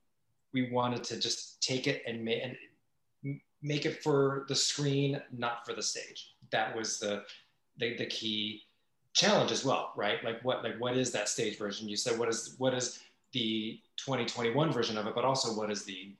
we 0.53 0.69
wanted 0.69 1.03
to 1.05 1.19
just 1.19 1.63
take 1.63 1.87
it 1.87 2.03
and, 2.05 2.23
ma- 2.23 2.31
and 2.31 3.39
make 3.63 3.87
it 3.87 4.03
for 4.03 4.45
the 4.49 4.55
screen, 4.55 5.19
not 5.31 5.65
for 5.65 5.73
the 5.73 5.81
stage. 5.81 6.30
That 6.51 6.75
was 6.75 6.99
the, 6.99 7.23
the, 7.77 7.95
the 7.97 8.05
key 8.05 8.63
challenge 9.13 9.51
as 9.51 9.65
well, 9.65 9.91
right? 9.95 10.23
Like 10.23 10.43
what 10.43 10.63
like 10.63 10.79
what 10.79 10.97
is 10.97 11.11
that 11.11 11.29
stage 11.29 11.57
version? 11.57 11.89
You 11.89 11.97
said 11.97 12.17
what 12.17 12.29
is 12.29 12.55
what 12.57 12.73
is 12.73 12.99
the 13.33 13.79
2021 13.97 14.71
version 14.71 14.97
of 14.97 15.07
it, 15.07 15.15
but 15.15 15.25
also 15.25 15.53
what 15.57 15.71
is 15.71 15.83
the 15.83 16.13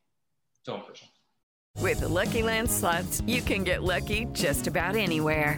film 0.65 0.81
version? 0.87 1.07
With 1.77 2.01
the 2.01 2.09
Lucky 2.09 2.43
Land 2.43 2.69
slots, 2.69 3.21
you 3.25 3.41
can 3.41 3.63
get 3.63 3.83
lucky 3.83 4.27
just 4.33 4.67
about 4.67 4.95
anywhere. 4.95 5.57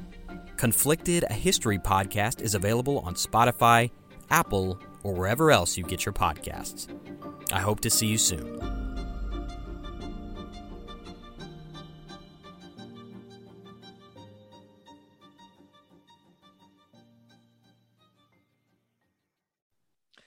Conflicted, 0.61 1.25
a 1.27 1.33
history 1.33 1.79
podcast, 1.79 2.39
is 2.39 2.53
available 2.53 2.99
on 2.99 3.15
Spotify, 3.15 3.89
Apple, 4.29 4.79
or 5.01 5.11
wherever 5.11 5.49
else 5.49 5.75
you 5.75 5.83
get 5.83 6.05
your 6.05 6.13
podcasts. 6.13 6.87
I 7.51 7.59
hope 7.59 7.79
to 7.79 7.89
see 7.89 8.05
you 8.05 8.19
soon. 8.19 8.61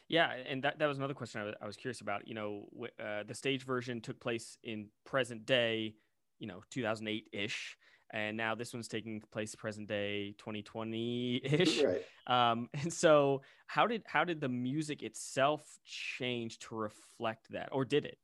Yeah, 0.08 0.32
and 0.48 0.64
that, 0.64 0.80
that 0.80 0.86
was 0.86 0.98
another 0.98 1.14
question 1.14 1.42
I 1.42 1.44
was, 1.44 1.54
I 1.62 1.66
was 1.66 1.76
curious 1.76 2.00
about. 2.00 2.26
You 2.26 2.34
know, 2.34 2.64
uh, 2.98 3.22
the 3.22 3.36
stage 3.36 3.64
version 3.64 4.00
took 4.00 4.18
place 4.18 4.58
in 4.64 4.88
present 5.04 5.46
day, 5.46 5.94
you 6.40 6.48
know, 6.48 6.64
2008 6.70 7.28
ish, 7.32 7.76
and 8.14 8.36
now 8.36 8.54
this 8.54 8.72
one's 8.72 8.86
taking 8.86 9.20
place 9.32 9.56
present 9.56 9.88
day 9.88 10.36
2020 10.38 11.40
ish. 11.42 11.82
Right. 11.82 12.02
Um, 12.28 12.68
and 12.74 12.90
so, 12.92 13.42
how 13.66 13.86
did 13.86 14.02
how 14.06 14.24
did 14.24 14.40
the 14.40 14.48
music 14.48 15.02
itself 15.02 15.62
change 15.84 16.60
to 16.60 16.76
reflect 16.76 17.50
that, 17.50 17.70
or 17.72 17.84
did 17.84 18.06
it? 18.06 18.18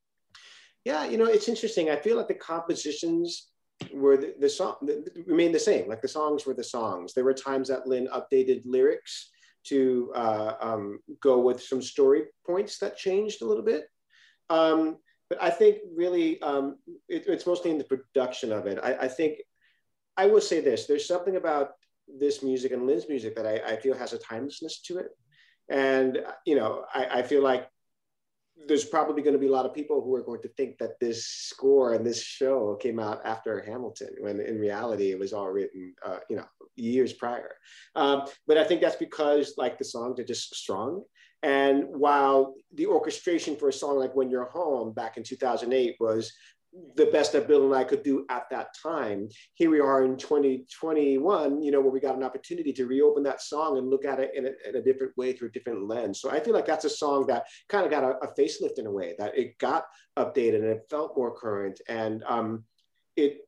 Yeah, 0.85 1.04
you 1.04 1.18
know, 1.18 1.26
it's 1.26 1.49
interesting. 1.49 1.90
I 1.90 1.97
feel 1.97 2.16
like 2.16 2.28
the 2.28 2.35
compositions 2.35 3.49
were 3.92 4.16
the, 4.16 4.35
the 4.38 4.49
song 4.49 4.76
the, 4.82 5.04
remained 5.26 5.54
the 5.54 5.59
same. 5.59 5.88
Like 5.88 6.02
the 6.02 6.09
songs 6.09 6.47
were 6.47 6.54
the 6.54 6.64
songs. 6.64 7.12
There 7.12 7.25
were 7.25 7.35
times 7.35 7.68
that 7.68 7.87
Lin 7.87 8.09
updated 8.14 8.62
lyrics 8.64 9.30
to 9.64 10.12
uh, 10.14 10.54
um, 10.61 11.00
go 11.20 11.40
with 11.40 11.62
some 11.62 11.82
story 11.82 12.23
points 12.47 12.78
that 12.78 12.97
changed 12.97 13.42
a 13.42 13.47
little 13.47 13.64
bit. 13.64 13.85
Um, 14.49 14.97
but 15.28 15.40
I 15.42 15.50
think 15.50 15.78
really 15.94 16.40
um, 16.42 16.76
it, 17.09 17.25
it's 17.26 17.47
mostly 17.47 17.70
in 17.70 17.78
the 17.78 17.85
production 17.85 18.52
of 18.52 18.66
it. 18.66 18.78
I, 18.82 18.94
I, 18.94 19.09
think 19.09 19.38
I 20.21 20.27
will 20.27 20.41
say 20.41 20.61
this: 20.61 20.87
there's 20.87 21.09
something 21.09 21.37
about 21.37 21.73
this 22.07 22.43
music 22.43 22.73
and 22.73 22.87
Lin's 22.87 23.09
music 23.09 23.35
that 23.37 23.47
I, 23.47 23.73
I 23.73 23.77
feel 23.77 23.97
has 23.97 24.12
a 24.12 24.19
timelessness 24.19 24.83
to 24.83 24.99
it, 24.99 25.09
and 25.71 26.19
you 26.45 26.57
know 26.57 26.85
I, 26.95 27.21
I 27.21 27.23
feel 27.23 27.43
like 27.43 27.69
there's 28.69 28.85
probably 28.85 29.23
going 29.23 29.33
to 29.33 29.39
be 29.39 29.47
a 29.47 29.57
lot 29.59 29.65
of 29.65 29.73
people 29.73 30.03
who 30.03 30.15
are 30.15 30.23
going 30.23 30.43
to 30.43 30.49
think 30.59 30.77
that 30.79 31.00
this 31.00 31.27
score 31.27 31.95
and 31.95 32.05
this 32.05 32.23
show 32.23 32.77
came 32.77 33.00
out 33.00 33.21
after 33.25 33.62
Hamilton, 33.62 34.11
when 34.21 34.41
in 34.41 34.59
reality 34.59 35.11
it 35.11 35.19
was 35.19 35.33
all 35.33 35.49
written, 35.49 35.95
uh, 36.05 36.19
you 36.29 36.37
know, 36.37 36.45
years 36.77 37.15
prior. 37.15 37.53
Um, 37.97 38.25
but 38.47 38.59
I 38.59 38.65
think 38.65 38.83
that's 38.83 38.97
because 38.97 39.55
like 39.57 39.79
the 39.79 39.85
songs 39.85 40.21
are 40.21 40.25
just 40.25 40.55
strong. 40.55 41.03
And 41.43 41.85
while 41.89 42.55
the 42.75 42.87
orchestration 42.87 43.57
for 43.57 43.71
a 43.71 43.73
song 43.73 43.97
like 43.99 44.15
When 44.15 44.29
You're 44.29 44.50
Home 44.50 44.93
back 44.93 45.17
in 45.17 45.23
2008 45.23 45.97
was 45.99 46.31
the 46.95 47.07
best 47.07 47.33
that 47.33 47.49
Bill 47.49 47.65
and 47.67 47.75
I 47.75 47.85
could 47.85 48.03
do 48.03 48.25
at 48.31 48.45
that 48.50 48.69
time. 48.81 49.29
Here 49.55 49.71
we 49.71 49.81
are 49.81 50.05
in 50.05 50.17
2021, 50.17 51.62
you 51.62 51.71
know, 51.73 51.81
where 51.81 51.91
we 51.91 51.99
got 51.99 52.17
an 52.17 52.23
opportunity 52.23 52.73
to 52.75 52.87
reopen 52.87 53.25
that 53.25 53.43
song 53.43 53.79
and 53.79 53.91
look 53.91 54.05
at 54.05 54.21
it 54.21 54.31
in 54.35 54.47
a, 54.47 54.50
in 54.69 54.77
a 54.77 54.83
different 54.83 55.17
way 55.17 55.33
through 55.33 55.49
a 55.49 55.53
different 55.53 55.89
lens. 55.89 56.21
So 56.21 56.31
I 56.31 56.39
feel 56.39 56.55
like 56.55 56.67
that's 56.67 56.85
a 56.85 56.91
song 56.91 57.27
that 57.27 57.47
kind 57.69 57.85
of 57.85 57.91
got 57.91 58.05
a, 58.05 58.19
a 58.23 58.35
facelift 58.35 58.79
in 58.79 58.87
a 58.87 58.91
way 58.91 59.15
that 59.19 59.37
it 59.37 59.59
got 59.59 59.87
updated 60.17 60.57
and 60.57 60.67
it 60.67 60.87
felt 60.89 61.17
more 61.17 61.35
current 61.35 61.81
and 61.89 62.23
um, 62.29 62.65
it 63.17 63.41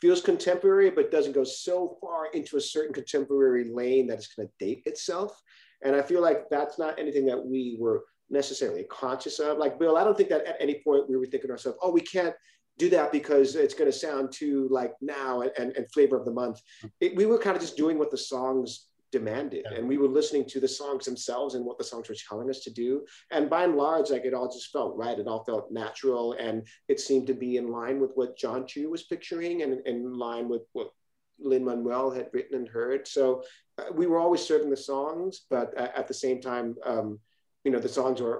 feels 0.00 0.22
contemporary, 0.22 0.90
but 0.90 1.10
doesn't 1.10 1.32
go 1.32 1.44
so 1.44 1.98
far 2.00 2.28
into 2.32 2.56
a 2.56 2.60
certain 2.60 2.94
contemporary 2.94 3.70
lane 3.70 4.06
that 4.06 4.18
it's 4.18 4.34
going 4.34 4.48
to 4.48 4.64
date 4.64 4.82
itself. 4.86 5.38
And 5.82 5.94
I 5.94 6.00
feel 6.00 6.22
like 6.22 6.48
that's 6.50 6.78
not 6.78 6.98
anything 6.98 7.26
that 7.26 7.44
we 7.44 7.76
were 7.78 8.04
necessarily 8.30 8.84
conscious 8.84 9.38
of. 9.38 9.58
Like 9.58 9.78
Bill, 9.78 9.96
I 9.96 10.04
don't 10.04 10.16
think 10.16 10.30
that 10.30 10.46
at 10.46 10.56
any 10.60 10.80
point 10.82 11.10
we 11.10 11.16
were 11.16 11.26
thinking 11.26 11.48
to 11.48 11.52
ourselves, 11.52 11.78
oh, 11.82 11.90
we 11.90 12.00
can't 12.00 12.34
do 12.80 12.90
that 12.90 13.12
because 13.12 13.54
it's 13.54 13.74
going 13.74 13.90
to 13.90 13.96
sound 13.96 14.32
too 14.32 14.68
like 14.70 14.94
now 15.00 15.42
and, 15.42 15.76
and 15.76 15.92
flavor 15.92 16.16
of 16.16 16.24
the 16.24 16.32
month. 16.32 16.60
It, 17.00 17.14
we 17.14 17.26
were 17.26 17.38
kind 17.38 17.56
of 17.56 17.62
just 17.62 17.76
doing 17.76 17.98
what 17.98 18.10
the 18.10 18.18
songs 18.18 18.86
demanded 19.12 19.66
yeah. 19.68 19.76
and 19.76 19.88
we 19.88 19.98
were 19.98 20.06
listening 20.06 20.44
to 20.46 20.60
the 20.60 20.68
songs 20.68 21.04
themselves 21.04 21.56
and 21.56 21.64
what 21.64 21.78
the 21.78 21.84
songs 21.84 22.08
were 22.08 22.14
telling 22.28 22.48
us 22.48 22.60
to 22.60 22.70
do. 22.70 23.04
And 23.30 23.50
by 23.50 23.64
and 23.64 23.76
large 23.76 24.10
like 24.10 24.24
it 24.24 24.34
all 24.34 24.50
just 24.50 24.70
felt 24.70 24.96
right. 24.96 25.18
It 25.18 25.26
all 25.26 25.44
felt 25.44 25.70
natural 25.70 26.34
and 26.34 26.66
it 26.88 27.00
seemed 27.00 27.26
to 27.26 27.34
be 27.34 27.56
in 27.56 27.68
line 27.68 28.00
with 28.00 28.12
what 28.14 28.36
jon 28.36 28.66
Chu 28.66 28.90
was 28.90 29.04
picturing 29.04 29.62
and 29.62 29.80
in 29.86 30.12
line 30.12 30.48
with 30.48 30.62
what 30.72 30.90
Lin 31.38 31.64
Manuel 31.64 32.10
had 32.10 32.28
written 32.32 32.56
and 32.56 32.68
heard. 32.68 33.08
So 33.08 33.42
uh, 33.78 33.84
we 33.92 34.06
were 34.06 34.18
always 34.18 34.42
serving 34.42 34.70
the 34.70 34.76
songs 34.76 35.46
but 35.50 35.76
uh, 35.76 35.88
at 35.96 36.06
the 36.06 36.14
same 36.14 36.40
time 36.40 36.76
um, 36.84 37.18
you 37.64 37.70
know 37.70 37.78
the 37.78 37.88
songs 37.88 38.20
are, 38.20 38.38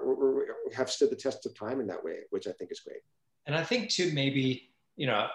have 0.73 0.89
stood 0.89 1.11
the 1.11 1.15
test 1.15 1.45
of 1.45 1.57
time 1.57 1.79
in 1.79 1.87
that 1.87 2.03
way 2.03 2.19
which 2.31 2.47
i 2.47 2.51
think 2.51 2.71
is 2.71 2.79
great 2.79 3.01
and 3.45 3.55
I 3.55 3.63
think 3.63 3.89
too, 3.89 4.11
maybe, 4.13 4.69
you 4.95 5.07
know, 5.07 5.27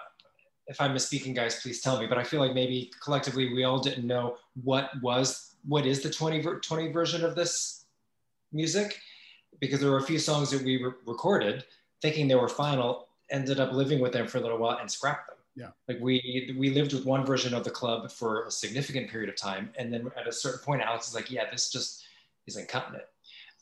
if 0.67 0.81
I'm 0.81 0.93
misspeaking, 0.93 1.35
guys, 1.35 1.61
please 1.61 1.81
tell 1.81 1.99
me. 1.99 2.07
But 2.07 2.17
I 2.17 2.23
feel 2.23 2.39
like 2.39 2.53
maybe 2.53 2.91
collectively 3.01 3.53
we 3.53 3.63
all 3.63 3.79
didn't 3.79 4.05
know 4.05 4.37
what 4.63 4.91
was 5.01 5.55
what 5.67 5.85
is 5.85 6.01
the 6.01 6.09
20, 6.09 6.43
20 6.61 6.91
version 6.91 7.25
of 7.25 7.35
this 7.35 7.85
music, 8.51 8.99
because 9.59 9.79
there 9.79 9.91
were 9.91 9.97
a 9.97 10.03
few 10.03 10.19
songs 10.19 10.51
that 10.51 10.63
we 10.63 10.81
re- 10.81 10.91
recorded 11.05 11.65
thinking 12.01 12.27
they 12.27 12.35
were 12.35 12.47
final, 12.47 13.07
ended 13.31 13.59
up 13.59 13.71
living 13.73 13.99
with 13.99 14.13
them 14.13 14.27
for 14.27 14.37
a 14.37 14.41
little 14.41 14.57
while 14.57 14.77
and 14.77 14.89
scrapped 14.89 15.27
them. 15.27 15.37
Yeah. 15.55 15.69
Like 15.87 15.99
we 15.99 16.55
we 16.57 16.69
lived 16.69 16.93
with 16.93 17.05
one 17.05 17.25
version 17.25 17.53
of 17.53 17.63
the 17.63 17.71
club 17.71 18.11
for 18.11 18.45
a 18.45 18.51
significant 18.51 19.09
period 19.09 19.29
of 19.29 19.35
time, 19.35 19.71
and 19.77 19.91
then 19.91 20.11
at 20.15 20.27
a 20.27 20.31
certain 20.31 20.59
point, 20.63 20.83
Alex 20.83 21.07
is 21.07 21.15
like, 21.15 21.31
"Yeah, 21.31 21.49
this 21.49 21.71
just 21.71 22.05
isn't 22.45 22.69
cutting 22.69 22.93
it." 22.93 23.09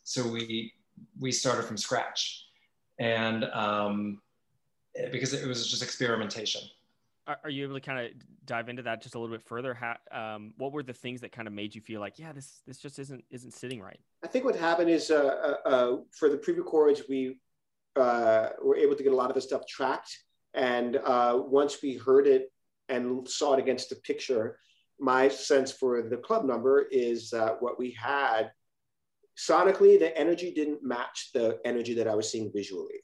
So 0.04 0.28
we 0.28 0.74
we 1.20 1.32
started 1.32 1.64
from 1.64 1.78
scratch, 1.78 2.48
and 3.00 3.46
um, 3.46 4.22
because 5.12 5.34
it 5.34 5.48
was 5.48 5.68
just 5.68 5.84
experimentation. 5.84 6.62
Are, 7.28 7.38
are 7.44 7.50
you 7.50 7.64
able 7.64 7.76
to 7.76 7.82
kind 7.82 8.06
of 8.06 8.12
dive 8.46 8.70
into 8.70 8.84
that 8.84 9.02
just 9.02 9.16
a 9.16 9.20
little 9.20 9.36
bit 9.36 9.46
further? 9.46 9.74
How, 9.74 9.98
um, 10.12 10.54
what 10.58 10.72
were 10.72 10.84
the 10.84 10.94
things 10.94 11.22
that 11.22 11.32
kind 11.32 11.48
of 11.48 11.54
made 11.54 11.74
you 11.74 11.82
feel 11.82 12.00
like, 12.00 12.20
yeah, 12.20 12.32
this 12.32 12.62
this 12.68 12.78
just 12.78 13.00
isn't 13.00 13.24
isn't 13.30 13.52
sitting 13.52 13.82
right? 13.82 14.00
I 14.24 14.28
think 14.28 14.46
what 14.46 14.56
happened 14.56 14.90
is 14.90 15.12
uh, 15.12 15.56
uh, 15.66 15.70
uh 15.70 15.98
for 16.12 16.30
the 16.30 16.38
pre-records, 16.38 17.04
we 17.10 17.38
uh, 17.96 18.50
were 18.64 18.78
able 18.78 18.96
to 18.96 19.04
get 19.04 19.14
a 19.14 19.16
lot 19.16 19.30
of 19.30 19.36
the 19.36 19.42
stuff 19.42 19.66
tracked, 19.68 20.18
and 20.54 20.98
uh, 20.98 21.40
once 21.44 21.82
we 21.82 21.96
heard 21.96 22.28
it 22.28 22.52
and 22.90 23.28
saw 23.28 23.54
it 23.54 23.60
against 23.60 23.90
the 23.90 23.96
picture, 23.98 24.60
my 25.00 25.28
sense 25.28 25.72
for 25.72 26.02
the 26.04 26.18
club 26.18 26.46
number 26.46 26.86
is 26.92 27.30
that 27.32 27.62
what 27.62 27.80
we 27.80 27.92
had 27.92 28.52
sonically, 29.38 30.00
the 30.00 30.16
energy 30.18 30.54
didn't 30.54 30.84
match 30.84 31.32
the 31.34 31.60
energy 31.66 31.94
that 31.96 32.08
I 32.08 32.16
was 32.16 32.32
seeing 32.32 32.52
visually. 32.54 33.02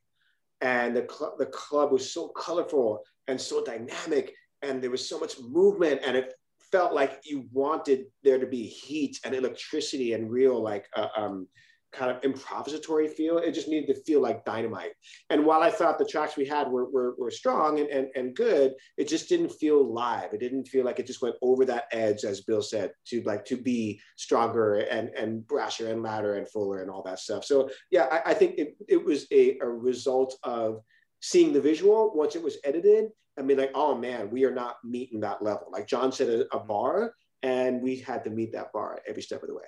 And 0.61 0.95
the, 0.95 1.07
cl- 1.09 1.35
the 1.37 1.47
club 1.47 1.91
was 1.91 2.13
so 2.13 2.29
colorful 2.29 3.03
and 3.27 3.39
so 3.39 3.63
dynamic, 3.63 4.33
and 4.61 4.81
there 4.81 4.91
was 4.91 5.07
so 5.07 5.19
much 5.19 5.39
movement, 5.39 6.01
and 6.05 6.15
it 6.15 6.33
felt 6.71 6.93
like 6.93 7.21
you 7.25 7.47
wanted 7.51 8.05
there 8.23 8.39
to 8.39 8.47
be 8.47 8.63
heat 8.63 9.19
and 9.25 9.33
electricity 9.33 10.13
and 10.13 10.29
real, 10.31 10.61
like, 10.61 10.85
uh, 10.95 11.07
um, 11.17 11.47
kind 11.91 12.11
of 12.11 12.21
improvisatory 12.21 13.09
feel. 13.09 13.37
It 13.37 13.51
just 13.51 13.67
needed 13.67 13.93
to 13.93 14.01
feel 14.03 14.21
like 14.21 14.45
dynamite. 14.45 14.91
And 15.29 15.45
while 15.45 15.61
I 15.61 15.69
thought 15.69 15.97
the 15.97 16.05
tracks 16.05 16.37
we 16.37 16.45
had 16.45 16.69
were, 16.69 16.89
were, 16.89 17.15
were 17.17 17.31
strong 17.31 17.79
and, 17.79 17.89
and, 17.89 18.07
and 18.15 18.35
good, 18.35 18.73
it 18.97 19.07
just 19.07 19.29
didn't 19.29 19.49
feel 19.49 19.93
live. 19.93 20.33
It 20.33 20.39
didn't 20.39 20.67
feel 20.67 20.85
like 20.85 20.99
it 20.99 21.07
just 21.07 21.21
went 21.21 21.35
over 21.41 21.65
that 21.65 21.85
edge, 21.91 22.23
as 22.23 22.41
Bill 22.41 22.61
said, 22.61 22.91
to 23.07 23.21
like 23.23 23.45
to 23.45 23.57
be 23.57 23.99
stronger 24.15 24.75
and, 24.75 25.09
and 25.09 25.43
brasher 25.43 25.91
and 25.91 26.03
louder 26.03 26.35
and 26.35 26.47
fuller 26.49 26.81
and 26.81 26.89
all 26.89 27.03
that 27.03 27.19
stuff. 27.19 27.45
So 27.45 27.69
yeah, 27.89 28.07
I, 28.11 28.31
I 28.31 28.33
think 28.33 28.57
it, 28.57 28.75
it 28.87 29.03
was 29.03 29.27
a, 29.31 29.57
a 29.59 29.67
result 29.67 30.35
of 30.43 30.81
seeing 31.21 31.53
the 31.53 31.61
visual 31.61 32.13
once 32.15 32.35
it 32.35 32.43
was 32.43 32.57
edited 32.63 33.09
I 33.37 33.43
mean, 33.43 33.57
like, 33.57 33.71
oh 33.73 33.97
man, 33.97 34.29
we 34.29 34.43
are 34.45 34.53
not 34.53 34.77
meeting 34.83 35.21
that 35.21 35.41
level. 35.41 35.67
Like 35.71 35.87
Jon 35.87 36.11
said, 36.11 36.29
a, 36.29 36.41
a 36.41 36.59
mm-hmm. 36.59 36.67
bar, 36.67 37.13
and 37.43 37.81
we 37.81 37.97
had 37.97 38.23
to 38.25 38.29
meet 38.29 38.51
that 38.53 38.73
bar 38.73 38.99
every 39.07 39.21
step 39.21 39.41
of 39.41 39.49
the 39.49 39.55
way. 39.55 39.63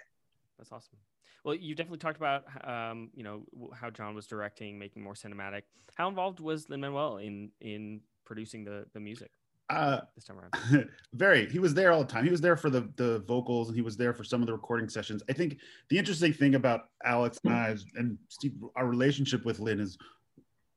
That's 0.58 0.72
awesome. 0.72 0.98
Well, 1.44 1.56
you 1.56 1.76
definitely 1.76 2.00
talked 2.00 2.18
about, 2.18 2.46
um, 2.66 3.10
you 3.14 3.24
know, 3.24 3.44
how 3.74 3.90
Jon 3.90 4.16
was 4.16 4.28
directing, 4.28 4.80
making 4.80 5.04
more 5.04 5.14
cinematic. 5.14 5.64
How 5.96 6.08
involved 6.08 6.40
was 6.40 6.70
Lin 6.70 6.82
Manuel 6.82 7.18
in 7.18 7.52
in 7.60 8.02
producing 8.26 8.64
the 8.64 8.86
the 8.94 9.00
music? 9.00 9.32
Uh, 9.70 10.02
this 10.16 10.26
time 10.26 10.38
around, 10.40 10.90
very. 11.14 11.50
He 11.50 11.60
was 11.60 11.74
there 11.74 11.92
all 11.92 12.00
the 12.00 12.12
time. 12.12 12.24
He 12.24 12.32
was 12.32 12.42
there 12.42 12.56
for 12.56 12.70
the 12.70 12.90
the 12.96 13.20
vocals, 13.28 13.68
and 13.68 13.76
he 13.76 13.82
was 13.82 13.98
there 13.98 14.14
for 14.14 14.24
some 14.24 14.42
of 14.42 14.48
the 14.48 14.54
recording 14.54 14.88
sessions. 14.88 15.24
I 15.30 15.34
think 15.34 15.58
the 15.90 15.98
interesting 15.98 16.34
thing 16.34 16.56
about 16.56 16.90
Alex 17.04 17.40
and 17.44 17.54
I 17.54 17.76
and 17.96 18.18
Steve, 18.30 18.54
our 18.76 18.88
relationship 18.88 19.46
with 19.46 19.60
Lin 19.60 19.80
is 19.80 19.98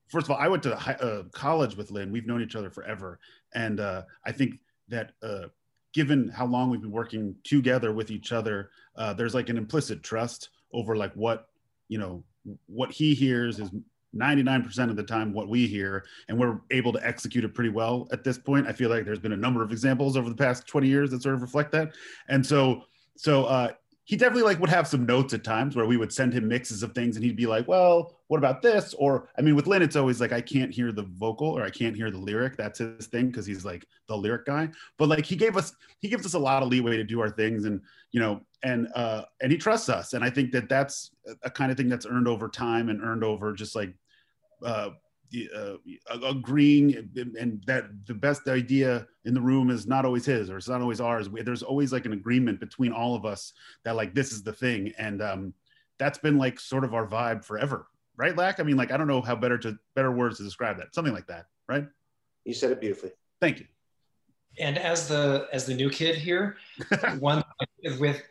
first 0.08 0.26
of 0.26 0.30
all, 0.30 0.36
I 0.36 0.48
went 0.48 0.62
to 0.64 0.74
high, 0.76 0.94
uh, 0.94 1.24
college 1.32 1.76
with 1.76 1.90
Lin. 1.90 2.10
We've 2.10 2.26
known 2.26 2.42
each 2.42 2.56
other 2.56 2.70
forever, 2.70 3.18
and 3.54 3.80
uh, 3.80 4.02
I 4.24 4.32
think 4.32 4.60
that 4.88 5.12
uh, 5.22 5.46
given 5.92 6.28
how 6.28 6.46
long 6.46 6.70
we've 6.70 6.82
been 6.82 6.90
working 6.92 7.34
together 7.42 7.92
with 7.92 8.10
each 8.10 8.32
other, 8.32 8.70
uh, 8.96 9.14
there's 9.14 9.34
like 9.34 9.48
an 9.48 9.56
implicit 9.56 10.02
trust 10.02 10.50
over 10.76 10.94
like 10.94 11.12
what 11.14 11.48
you 11.88 11.98
know 11.98 12.22
what 12.66 12.92
he 12.92 13.14
hears 13.14 13.58
is 13.58 13.70
99% 14.14 14.90
of 14.90 14.96
the 14.96 15.02
time 15.02 15.32
what 15.32 15.48
we 15.48 15.66
hear 15.66 16.04
and 16.28 16.38
we're 16.38 16.60
able 16.70 16.92
to 16.92 17.06
execute 17.06 17.44
it 17.44 17.54
pretty 17.54 17.70
well 17.70 18.08
at 18.12 18.24
this 18.24 18.38
point. 18.38 18.66
I 18.66 18.72
feel 18.72 18.88
like 18.88 19.04
there's 19.04 19.18
been 19.18 19.32
a 19.32 19.36
number 19.36 19.62
of 19.62 19.72
examples 19.72 20.16
over 20.16 20.28
the 20.28 20.34
past 20.36 20.66
20 20.66 20.86
years 20.86 21.10
that 21.10 21.22
sort 21.22 21.34
of 21.34 21.42
reflect 21.42 21.72
that. 21.72 21.92
And 22.28 22.44
so 22.44 22.82
so 23.16 23.44
uh 23.44 23.72
he 24.04 24.16
definitely 24.16 24.44
like 24.44 24.60
would 24.60 24.70
have 24.70 24.86
some 24.86 25.04
notes 25.04 25.34
at 25.34 25.42
times 25.42 25.74
where 25.74 25.86
we 25.86 25.96
would 25.96 26.12
send 26.12 26.32
him 26.32 26.46
mixes 26.46 26.82
of 26.82 26.92
things 26.92 27.16
and 27.16 27.24
he'd 27.24 27.36
be 27.36 27.46
like 27.46 27.66
well 27.66 28.15
what 28.28 28.38
about 28.38 28.62
this? 28.62 28.94
Or 28.94 29.28
i 29.38 29.42
mean 29.42 29.54
with 29.54 29.66
lin 29.66 29.82
it's 29.82 29.96
always 29.96 30.20
like 30.20 30.32
i 30.32 30.40
can't 30.40 30.72
hear 30.72 30.92
the 30.92 31.04
vocal 31.04 31.48
or 31.48 31.62
i 31.62 31.70
can't 31.70 31.96
hear 31.96 32.10
the 32.10 32.18
lyric. 32.18 32.56
That's 32.56 32.78
his 32.78 33.06
thing 33.06 33.28
because 33.28 33.46
he's 33.46 33.64
like 33.64 33.86
the 34.08 34.16
lyric 34.16 34.46
guy. 34.46 34.68
But 34.98 35.08
like 35.08 35.24
he 35.24 35.36
gave 35.36 35.56
us 35.56 35.74
he 36.00 36.08
gives 36.08 36.26
us 36.26 36.34
a 36.34 36.38
lot 36.38 36.62
of 36.62 36.68
leeway 36.68 36.96
to 36.96 37.04
do 37.04 37.20
our 37.20 37.30
things 37.30 37.64
and 37.64 37.80
you 38.12 38.20
know 38.20 38.40
and 38.62 38.88
uh 38.94 39.22
and 39.40 39.52
he 39.52 39.58
trusts 39.58 39.88
us. 39.88 40.12
And 40.12 40.24
i 40.24 40.30
think 40.30 40.52
that 40.52 40.68
that's 40.68 41.10
a 41.42 41.50
kind 41.50 41.70
of 41.70 41.76
thing 41.76 41.88
that's 41.88 42.06
earned 42.06 42.28
over 42.28 42.48
time 42.48 42.88
and 42.88 43.02
earned 43.02 43.24
over 43.24 43.52
just 43.52 43.76
like 43.76 43.94
uh 44.64 44.90
uh, 45.60 45.74
agreeing 46.24 46.94
and 46.94 47.62
that 47.66 47.86
the 48.06 48.14
best 48.14 48.46
idea 48.46 49.06
in 49.24 49.34
the 49.34 49.40
room 49.40 49.70
is 49.70 49.86
not 49.86 50.04
always 50.04 50.24
his 50.24 50.48
or 50.48 50.56
it's 50.56 50.68
not 50.68 50.80
always 50.80 51.00
ours. 51.00 51.28
There's 51.28 51.64
always 51.64 51.92
like 51.92 52.06
an 52.06 52.12
agreement 52.12 52.60
between 52.60 52.92
all 52.92 53.16
of 53.16 53.24
us 53.24 53.52
that 53.84 53.96
like 53.96 54.14
this 54.14 54.32
is 54.32 54.44
the 54.44 54.52
thing. 54.52 54.92
And 54.98 55.20
um 55.20 55.54
that's 55.98 56.18
been 56.18 56.38
like 56.38 56.60
sort 56.60 56.84
of 56.84 56.94
our 56.94 57.06
vibe 57.06 57.44
forever 57.44 57.88
right 58.16 58.36
lack 58.36 58.60
i 58.60 58.62
mean 58.62 58.76
like 58.76 58.90
i 58.90 58.96
don't 58.96 59.06
know 59.06 59.20
how 59.20 59.34
better 59.34 59.58
to 59.58 59.76
better 59.94 60.12
words 60.12 60.38
to 60.38 60.44
describe 60.44 60.76
that 60.76 60.94
something 60.94 61.14
like 61.14 61.26
that 61.26 61.46
right 61.68 61.86
you 62.44 62.54
said 62.54 62.70
it 62.70 62.80
beautifully 62.80 63.10
thank 63.40 63.58
you 63.60 63.66
and 64.58 64.78
as 64.78 65.08
the 65.08 65.48
as 65.52 65.66
the 65.66 65.74
new 65.74 65.90
kid 65.90 66.16
here 66.16 66.56
one 67.18 67.42
with 67.98 68.22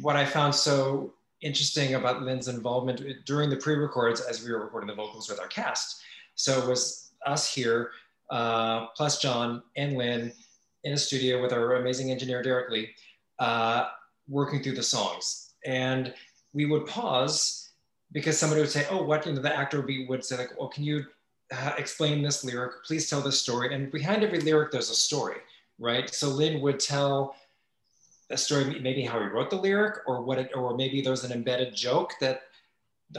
what 0.00 0.16
i 0.16 0.24
found 0.24 0.54
so 0.54 1.12
interesting 1.42 1.94
about 1.94 2.22
Lin's 2.22 2.48
involvement 2.48 3.02
during 3.24 3.50
the 3.50 3.56
pre-records 3.56 4.20
as 4.20 4.44
we 4.44 4.52
were 4.52 4.60
recording 4.60 4.88
the 4.88 4.94
vocals 4.94 5.28
with 5.28 5.40
our 5.40 5.48
cast. 5.48 6.00
So 6.34 6.62
it 6.62 6.68
was 6.68 7.12
us 7.26 7.52
here, 7.52 7.90
uh, 8.30 8.86
plus 8.96 9.20
Jon 9.20 9.62
and 9.76 9.96
Lin 9.96 10.32
in 10.84 10.92
a 10.92 10.96
studio 10.96 11.42
with 11.42 11.52
our 11.52 11.76
amazing 11.76 12.10
engineer, 12.10 12.42
Derek 12.42 12.70
Lee, 12.70 12.90
uh, 13.38 13.88
working 14.28 14.62
through 14.62 14.74
the 14.74 14.82
songs. 14.82 15.54
And 15.64 16.14
we 16.52 16.64
would 16.64 16.86
pause 16.86 17.65
because 18.12 18.38
somebody 18.38 18.60
would 18.60 18.70
say, 18.70 18.86
oh, 18.90 19.02
what, 19.02 19.26
you 19.26 19.32
know, 19.32 19.42
the 19.42 19.56
actor 19.56 19.78
would, 19.78 19.86
be, 19.86 20.06
would 20.06 20.24
say 20.24 20.36
like, 20.36 20.50
oh, 20.58 20.68
can 20.68 20.84
you 20.84 21.04
uh, 21.52 21.72
explain 21.78 22.22
this 22.22 22.44
lyric? 22.44 22.84
Please 22.84 23.08
tell 23.08 23.20
this 23.20 23.40
story. 23.40 23.74
And 23.74 23.90
behind 23.90 24.22
every 24.22 24.40
lyric, 24.40 24.70
there's 24.70 24.90
a 24.90 24.94
story, 24.94 25.38
right? 25.78 26.08
So 26.12 26.28
Lin 26.28 26.60
would 26.60 26.80
tell 26.80 27.36
a 28.30 28.36
story, 28.36 28.80
maybe 28.80 29.02
how 29.02 29.20
he 29.20 29.26
wrote 29.26 29.50
the 29.50 29.56
lyric, 29.56 29.98
or 30.06 30.22
what, 30.22 30.38
it, 30.38 30.50
or 30.54 30.76
maybe 30.76 31.00
there's 31.00 31.24
an 31.24 31.32
embedded 31.32 31.74
joke 31.74 32.12
that 32.20 32.42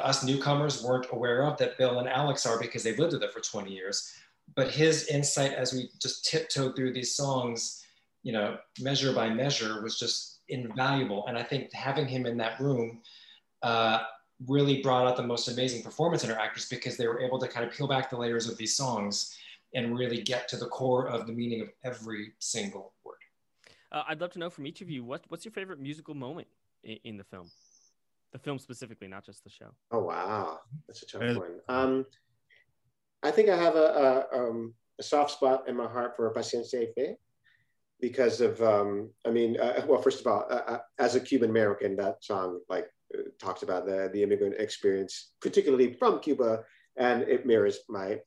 us 0.02 0.24
newcomers 0.24 0.84
weren't 0.84 1.08
aware 1.12 1.46
of 1.46 1.58
that 1.58 1.78
Bill 1.78 2.00
and 2.00 2.10
Alex 2.10 2.46
are 2.46 2.60
because 2.60 2.84
they've 2.84 3.00
lived 3.00 3.14
with 3.14 3.24
it 3.24 3.32
for 3.32 3.40
20 3.40 3.72
years. 3.72 4.14
But 4.56 4.72
his 4.72 5.08
insight 5.08 5.54
as 5.54 5.74
we 5.74 5.90
just 6.02 6.26
tiptoed 6.26 6.76
through 6.76 6.94
these 6.94 7.16
songs, 7.16 7.86
you 8.24 8.34
know, 8.34 8.58
measure 8.82 9.14
by 9.14 9.30
measure, 9.30 9.82
was 9.82 9.98
just 9.98 10.40
invaluable. 10.50 11.26
And 11.28 11.38
I 11.38 11.44
think 11.44 11.74
having 11.74 12.08
him 12.08 12.26
in 12.26 12.38
that 12.38 12.60
room 12.60 13.02
uh, 13.64 14.00
really 14.46 14.82
brought 14.82 15.08
out 15.08 15.18
the 15.18 15.24
most 15.24 15.48
amazing 15.48 15.82
performance 15.82 16.24
in 16.24 16.32
our 16.32 16.40
actors 16.40 16.68
because 16.68 16.96
they 16.96 17.08
were 17.08 17.20
able 17.20 17.40
to 17.40 17.48
kind 17.48 17.66
of 17.66 17.72
peel 17.72 17.88
back 17.88 18.10
the 18.10 18.18
layers 18.18 18.48
of 18.48 18.58
these 18.58 18.76
songs 18.76 19.36
and 19.74 19.98
really 19.98 20.22
get 20.22 20.48
to 20.50 20.58
the 20.58 20.68
core 20.68 21.08
of 21.08 21.28
the 21.28 21.34
meaning 21.34 21.62
of 21.62 21.70
every 21.84 22.34
single 22.40 22.94
word. 23.04 23.16
uh, 23.92 24.04
I'd 24.08 24.22
love 24.22 24.32
to 24.32 24.40
know 24.40 24.50
from 24.50 24.68
each 24.68 24.82
of 24.82 24.90
you 24.90 25.04
what 25.04 25.24
what's 25.30 25.44
your 25.44 25.52
favorite 25.52 25.80
musical 25.80 26.14
moment 26.14 26.48
in, 26.84 26.98
in, 27.04 27.18
the 27.18 27.24
film, 27.24 27.50
the 28.32 28.40
film 28.40 28.60
specifically, 28.60 29.08
not 29.08 29.26
just 29.26 29.44
the 29.44 29.50
show. 29.50 29.72
Oh 29.92 30.04
wow, 30.04 30.60
that's 30.88 31.04
a 31.04 31.06
tough 31.08 31.38
one. 31.38 31.60
Um, 31.68 32.06
I 33.24 33.32
think 33.32 33.50
I 33.50 33.58
have 33.58 33.76
a, 33.76 34.28
a, 34.32 34.38
um, 34.38 34.74
a 35.00 35.04
soft 35.04 35.32
spot 35.32 35.68
in 35.68 35.76
my 35.76 35.88
heart 35.88 36.16
for 36.16 36.32
Paciencia 36.34 36.80
y 36.80 36.88
Fe 36.96 37.16
because 38.00 38.42
of 38.42 38.62
um, 38.62 39.10
I 39.26 39.32
mean, 39.32 39.60
uh, 39.60 39.82
well, 39.88 40.02
first 40.02 40.22
of 40.22 40.28
all, 40.28 40.46
uh, 40.50 40.62
uh 40.68 40.80
as 41.00 41.16
a 41.16 41.20
Cuban 41.20 41.50
American, 41.50 41.96
that 41.98 42.24
song 42.24 42.60
like 42.70 42.86
uh, 42.86 42.88
talks 43.40 43.64
about 43.64 43.86
the 43.86 44.10
the 44.14 44.24
immigrant 44.24 44.56
experience, 44.60 45.32
particularly 45.42 45.94
from 45.94 46.20
Cuba, 46.20 46.64
and 46.98 47.24
it 47.24 47.46
mirrors 47.46 47.80
my 47.90 48.20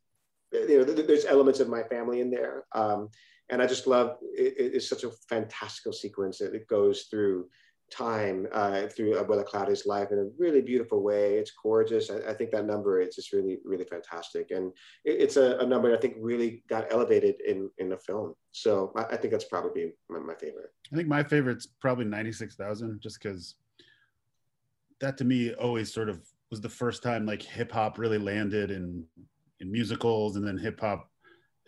you 0.53 0.79
know, 0.79 0.85
there's 0.85 1.25
elements 1.25 1.61
of 1.61 1.69
my 1.69 1.83
family 1.85 2.21
in 2.21 2.31
there. 2.31 2.65
Um, 2.73 3.09
and 3.51 3.61
I 3.61 3.67
just 3.67 3.87
love 3.87 4.17
it, 4.23 4.55
it's 4.59 4.89
such 4.89 5.05
a 5.05 5.11
fantastical 5.29 5.93
sequence 5.93 6.39
that 6.39 6.55
it 6.55 6.69
goes 6.69 7.03
through 7.11 7.49
time 7.91 8.47
uh, 8.53 8.87
through 8.87 9.15
Abuela 9.15 9.45
Claudia's 9.45 9.85
life 9.85 10.13
in 10.13 10.19
a 10.19 10.31
really 10.39 10.61
beautiful 10.61 11.03
way. 11.03 11.35
It's 11.35 11.53
gorgeous. 11.63 12.11
I, 12.11 12.31
I 12.31 12.35
think 12.35 12.53
that 12.53 12.65
number 12.65 13.01
it's 13.01 13.17
just 13.17 13.33
really 13.33 13.59
really 13.65 13.85
fantastic, 13.85 14.51
and 14.51 14.73
it, 15.05 15.21
it's 15.21 15.37
a, 15.37 15.59
a, 15.59 15.67
number 15.67 15.93
I 15.93 15.99
think 15.99 16.15
really 16.21 16.63
got 16.69 16.87
elevated 16.93 17.41
in 17.41 17.69
in 17.79 17.89
the 17.89 17.97
film. 17.97 18.35
So 18.53 18.93
I, 18.97 19.15
I 19.15 19.17
think 19.17 19.33
that's 19.33 19.45
probably 19.45 19.93
my, 20.09 20.21
my, 20.21 20.35
favorite. 20.35 20.71
I 20.93 20.97
think 20.97 21.09
my 21.09 21.25
favorite's 21.25 21.67
probably 21.67 22.05
ninety 22.05 22.33
six 22.33 22.55
thousand, 22.55 23.01
just 23.01 23.21
because 23.21 23.57
that 25.01 25.19
to 25.19 25.25
me 25.25 25.55
always 25.55 25.93
sort 25.93 26.09
of 26.09 26.21
was 26.51 26.61
the 26.61 26.69
first 26.69 27.03
time 27.03 27.27
like 27.27 27.43
hip 27.43 27.73
hop 27.73 27.99
really 27.99 28.19
landed 28.19 28.71
in 28.71 29.05
in 29.61 29.71
musicals, 29.71 30.37
and 30.37 30.47
then 30.47 30.59
hip 30.59 30.81
hop 30.81 31.11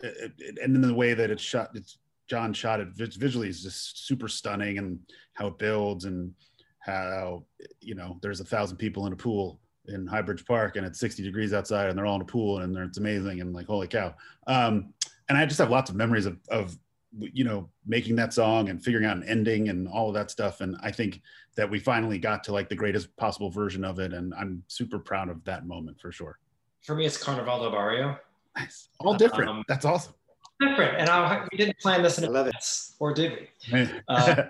and 0.01 0.75
in 0.75 0.81
the 0.81 0.93
way 0.93 1.13
that 1.13 1.31
it's 1.31 1.43
shot, 1.43 1.71
it's 1.75 1.97
Jon 2.27 2.53
shot 2.53 2.79
it 2.79 2.89
visually 2.95 3.49
is 3.49 3.63
just 3.63 4.07
super 4.07 4.27
stunning, 4.27 4.77
and 4.77 4.99
how 5.33 5.47
it 5.47 5.57
builds, 5.57 6.05
and 6.05 6.33
how 6.79 7.43
you 7.79 7.95
know 7.95 8.17
there's 8.21 8.39
a 8.39 8.45
thousand 8.45 8.77
people 8.77 9.07
in 9.07 9.13
a 9.13 9.17
pool 9.17 9.59
in 9.87 10.07
Highbridge 10.07 10.45
Park, 10.45 10.75
and 10.75 10.85
it's 10.85 10.99
60 10.99 11.23
degrees 11.23 11.53
outside, 11.53 11.89
and 11.89 11.97
they're 11.97 12.05
all 12.05 12.15
in 12.15 12.21
a 12.21 12.25
pool, 12.25 12.59
and 12.59 12.77
it's 12.77 12.97
amazing, 12.97 13.41
and 13.41 13.53
like 13.53 13.67
holy 13.67 13.87
cow. 13.87 14.13
Um, 14.47 14.93
and 15.29 15.37
I 15.37 15.45
just 15.45 15.59
have 15.59 15.69
lots 15.69 15.89
of 15.89 15.95
memories 15.95 16.25
of, 16.25 16.37
of 16.49 16.77
you 17.19 17.43
know, 17.43 17.69
making 17.85 18.15
that 18.15 18.33
song 18.33 18.69
and 18.69 18.83
figuring 18.83 19.05
out 19.05 19.17
an 19.17 19.23
ending 19.23 19.69
and 19.69 19.87
all 19.87 20.07
of 20.07 20.13
that 20.15 20.31
stuff. 20.31 20.61
And 20.61 20.77
I 20.81 20.91
think 20.91 21.21
that 21.55 21.69
we 21.69 21.79
finally 21.79 22.17
got 22.17 22.43
to 22.45 22.53
like 22.53 22.69
the 22.69 22.75
greatest 22.75 23.15
possible 23.17 23.49
version 23.49 23.83
of 23.83 23.99
it. 23.99 24.13
And 24.13 24.33
I'm 24.33 24.63
super 24.67 24.99
proud 24.99 25.29
of 25.29 25.43
that 25.45 25.67
moment 25.67 25.99
for 25.99 26.11
sure. 26.11 26.39
For 26.81 26.95
me, 26.95 27.05
it's 27.05 27.17
Carnaval 27.17 27.61
del 27.61 27.71
Barrio. 27.71 28.17
Nice. 28.57 28.89
All 28.99 29.15
different. 29.15 29.49
Um, 29.49 29.63
That's 29.67 29.85
awesome. 29.85 30.13
Different. 30.59 30.99
And 30.99 31.09
I, 31.09 31.45
we 31.51 31.57
didn't 31.57 31.79
plan 31.79 32.03
this 32.03 32.17
in 32.17 32.23
advance, 32.23 32.95
or 32.99 33.13
did 33.13 33.49
we? 33.71 33.89
uh, 34.07 34.43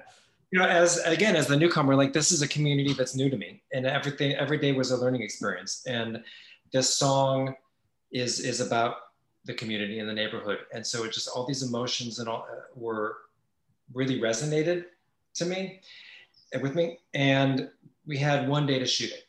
you 0.52 0.60
know, 0.60 0.66
as 0.66 0.98
again, 1.00 1.36
as 1.36 1.48
the 1.48 1.58
newcomer, 1.58 1.96
like 1.96 2.14
this 2.14 2.32
is 2.32 2.42
a 2.42 2.48
community 2.48 2.94
that's 2.94 3.16
new 3.16 3.30
to 3.30 3.38
me 3.38 3.62
and 3.74 3.86
everything, 3.86 4.34
every 4.34 4.58
day 4.58 4.72
was 4.72 4.92
a 4.92 4.98
learning 4.98 5.22
experience. 5.22 5.84
And 5.88 6.24
this 6.72 6.94
song 6.94 7.56
is, 8.12 8.40
is 8.40 8.62
about 8.62 8.96
the 9.46 9.54
community 9.54 10.00
and 10.00 10.08
the 10.08 10.14
neighborhood. 10.14 10.60
And 10.74 10.86
so 10.86 11.04
it 11.04 11.14
just 11.14 11.28
all 11.28 11.46
these 11.46 11.64
emotions 11.64 12.20
and 12.20 12.30
all 12.30 12.48
uh, 12.52 12.62
were 12.76 13.18
really 13.94 14.20
resonated 14.20 14.86
to 15.36 15.46
me 15.46 15.82
and 16.54 16.62
with 16.62 16.76
me. 16.76 17.00
And 17.14 17.70
we 18.06 18.18
had 18.18 18.48
one 18.48 18.66
day 18.66 18.80
to 18.80 18.86
shoot 18.86 19.12
it. 19.12 19.28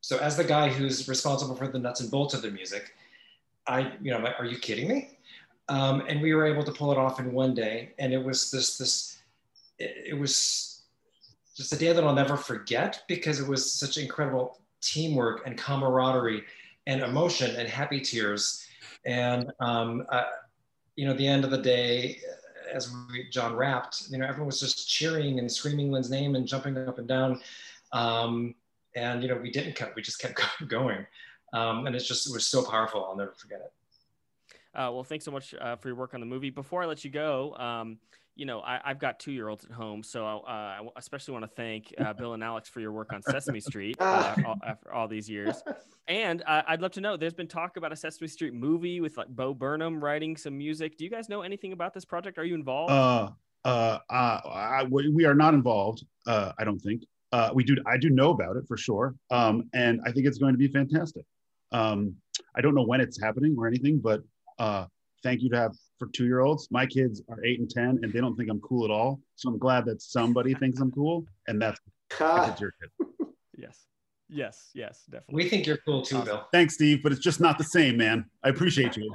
So 0.00 0.18
as 0.18 0.36
the 0.36 0.44
guy 0.44 0.68
who's 0.68 1.08
responsible 1.08 1.54
for 1.54 1.68
the 1.68 1.78
nuts 1.78 2.00
and 2.00 2.10
bolts 2.10 2.34
of 2.34 2.42
the 2.42 2.50
music, 2.50 2.94
I, 3.66 3.92
you 4.00 4.10
know, 4.10 4.18
like, 4.18 4.38
are 4.38 4.46
you 4.46 4.58
kidding 4.58 4.88
me? 4.88 5.18
Um, 5.68 6.02
and 6.08 6.20
we 6.20 6.34
were 6.34 6.46
able 6.46 6.64
to 6.64 6.72
pull 6.72 6.90
it 6.90 6.98
off 6.98 7.20
in 7.20 7.32
one 7.32 7.54
day. 7.54 7.92
And 7.98 8.12
it 8.12 8.22
was 8.22 8.50
this, 8.50 8.78
this, 8.78 9.22
it, 9.78 10.12
it 10.12 10.18
was 10.18 10.82
just 11.56 11.72
a 11.72 11.76
day 11.76 11.92
that 11.92 12.02
I'll 12.02 12.14
never 12.14 12.36
forget 12.36 13.02
because 13.06 13.38
it 13.38 13.46
was 13.46 13.70
such 13.70 13.98
incredible 13.98 14.58
teamwork 14.80 15.46
and 15.46 15.58
camaraderie 15.58 16.44
and 16.86 17.02
emotion 17.02 17.54
and 17.56 17.68
happy 17.68 18.00
tears 18.00 18.66
and 19.04 19.52
um, 19.60 20.06
uh, 20.10 20.24
you 20.96 21.06
know, 21.06 21.14
the 21.14 21.26
end 21.26 21.44
of 21.44 21.50
the 21.50 21.58
day, 21.58 22.20
as 22.72 22.92
we, 23.10 23.28
Jon 23.30 23.54
rapped, 23.56 24.08
you 24.10 24.18
know, 24.18 24.26
everyone 24.26 24.46
was 24.46 24.60
just 24.60 24.88
cheering 24.88 25.38
and 25.38 25.50
screaming 25.50 25.90
Lin's 25.90 26.10
name 26.10 26.34
and 26.36 26.46
jumping 26.46 26.76
up 26.76 26.98
and 26.98 27.08
down. 27.08 27.40
Um, 27.92 28.54
and 28.94 29.22
you 29.22 29.28
know, 29.28 29.36
we 29.36 29.50
didn't 29.50 29.74
cut; 29.74 29.94
we 29.94 30.02
just 30.02 30.20
kept 30.20 30.40
going. 30.68 31.06
Um, 31.52 31.86
and 31.86 31.96
it's 31.96 32.06
just 32.06 32.28
it 32.28 32.32
was 32.32 32.46
so 32.46 32.64
powerful. 32.64 33.04
I'll 33.04 33.16
never 33.16 33.32
forget 33.32 33.60
it. 33.60 33.72
Uh, 34.72 34.90
well, 34.92 35.02
thanks 35.02 35.24
so 35.24 35.32
much 35.32 35.54
uh, 35.60 35.76
for 35.76 35.88
your 35.88 35.96
work 35.96 36.14
on 36.14 36.20
the 36.20 36.26
movie. 36.26 36.50
Before 36.50 36.82
I 36.82 36.86
let 36.86 37.04
you 37.04 37.10
go, 37.10 37.54
um, 37.56 37.98
you 38.36 38.46
know, 38.46 38.60
I, 38.60 38.80
have 38.84 38.98
got 38.98 39.18
two 39.18 39.32
year 39.32 39.48
olds 39.48 39.64
at 39.64 39.70
home, 39.70 40.02
so 40.02 40.24
uh, 40.24 40.50
I 40.50 40.80
especially 40.96 41.32
want 41.32 41.44
to 41.44 41.50
thank 41.50 41.92
uh, 41.98 42.12
Bill 42.18 42.34
and 42.34 42.42
Alex 42.42 42.68
for 42.68 42.80
your 42.80 42.92
work 42.92 43.12
on 43.12 43.22
Sesame 43.22 43.60
Street 43.60 43.96
uh, 44.00 44.34
all, 44.46 44.56
after 44.66 44.92
all 44.92 45.08
these 45.08 45.28
years. 45.28 45.62
And 46.08 46.42
uh, 46.44 46.62
I'd 46.66 46.80
love 46.82 46.90
to 46.92 47.00
know. 47.00 47.16
There's 47.16 47.34
been 47.34 47.46
talk 47.46 47.76
about 47.76 47.92
a 47.92 47.96
Sesame 47.96 48.26
Street 48.26 48.52
movie 48.52 49.00
with 49.00 49.16
like 49.16 49.28
Bo 49.28 49.54
Burnham 49.54 50.02
writing 50.02 50.36
some 50.36 50.58
music. 50.58 50.98
Do 50.98 51.04
you 51.04 51.10
guys 51.10 51.28
know 51.28 51.42
anything 51.42 51.72
about 51.72 51.94
this 51.94 52.04
project? 52.04 52.36
Are 52.36 52.44
you 52.44 52.56
involved? 52.56 52.90
Uh, 52.90 53.30
uh, 53.64 53.98
I, 54.10 54.82
we 54.90 55.24
are 55.24 55.36
not 55.36 55.54
involved. 55.54 56.04
I 56.26 56.64
don't 56.64 56.80
think. 56.80 57.04
we 57.54 57.62
do. 57.62 57.76
I 57.86 57.96
do 57.96 58.10
know 58.10 58.30
about 58.30 58.56
it 58.56 58.64
for 58.66 58.76
sure, 58.76 59.14
um, 59.30 59.70
and 59.72 60.00
I 60.04 60.10
think 60.10 60.26
it's 60.26 60.38
going 60.38 60.52
to 60.52 60.58
be 60.58 60.66
fantastic. 60.66 61.24
Um, 61.70 62.16
I 62.56 62.60
don't 62.60 62.74
know 62.74 62.84
when 62.84 63.00
it's 63.00 63.22
happening 63.22 63.54
or 63.56 63.68
anything, 63.68 64.00
but 64.00 64.22
thank 65.22 65.42
you 65.42 65.50
to 65.50 65.56
have 65.56 65.76
for 66.00 66.08
two 66.08 66.24
year 66.24 66.40
olds. 66.40 66.66
My 66.72 66.86
kids 66.86 67.22
are 67.28 67.44
eight 67.44 67.60
and 67.60 67.70
10 67.70 68.00
and 68.02 68.12
they 68.12 68.20
don't 68.20 68.34
think 68.34 68.50
I'm 68.50 68.60
cool 68.60 68.84
at 68.84 68.90
all. 68.90 69.20
So 69.36 69.50
I'm 69.50 69.58
glad 69.58 69.84
that 69.84 70.02
somebody 70.02 70.54
thinks 70.54 70.80
I'm 70.80 70.90
cool. 70.90 71.26
And 71.46 71.60
that's, 71.60 71.78
that's 72.18 72.60
your 72.60 72.72
kid. 72.80 73.06
Yes. 73.56 73.86
Yes. 74.30 74.70
Yes. 74.74 75.04
Definitely. 75.10 75.44
We 75.44 75.48
think 75.50 75.66
you're 75.66 75.76
cool 75.84 76.02
too, 76.02 76.16
awesome. 76.16 76.24
Bill. 76.26 76.48
Thanks, 76.52 76.74
Steve. 76.74 77.02
But 77.02 77.12
it's 77.12 77.20
just 77.20 77.40
not 77.40 77.58
the 77.58 77.64
same, 77.64 77.98
man. 77.98 78.24
I 78.42 78.48
appreciate 78.48 78.96
you. 78.96 79.14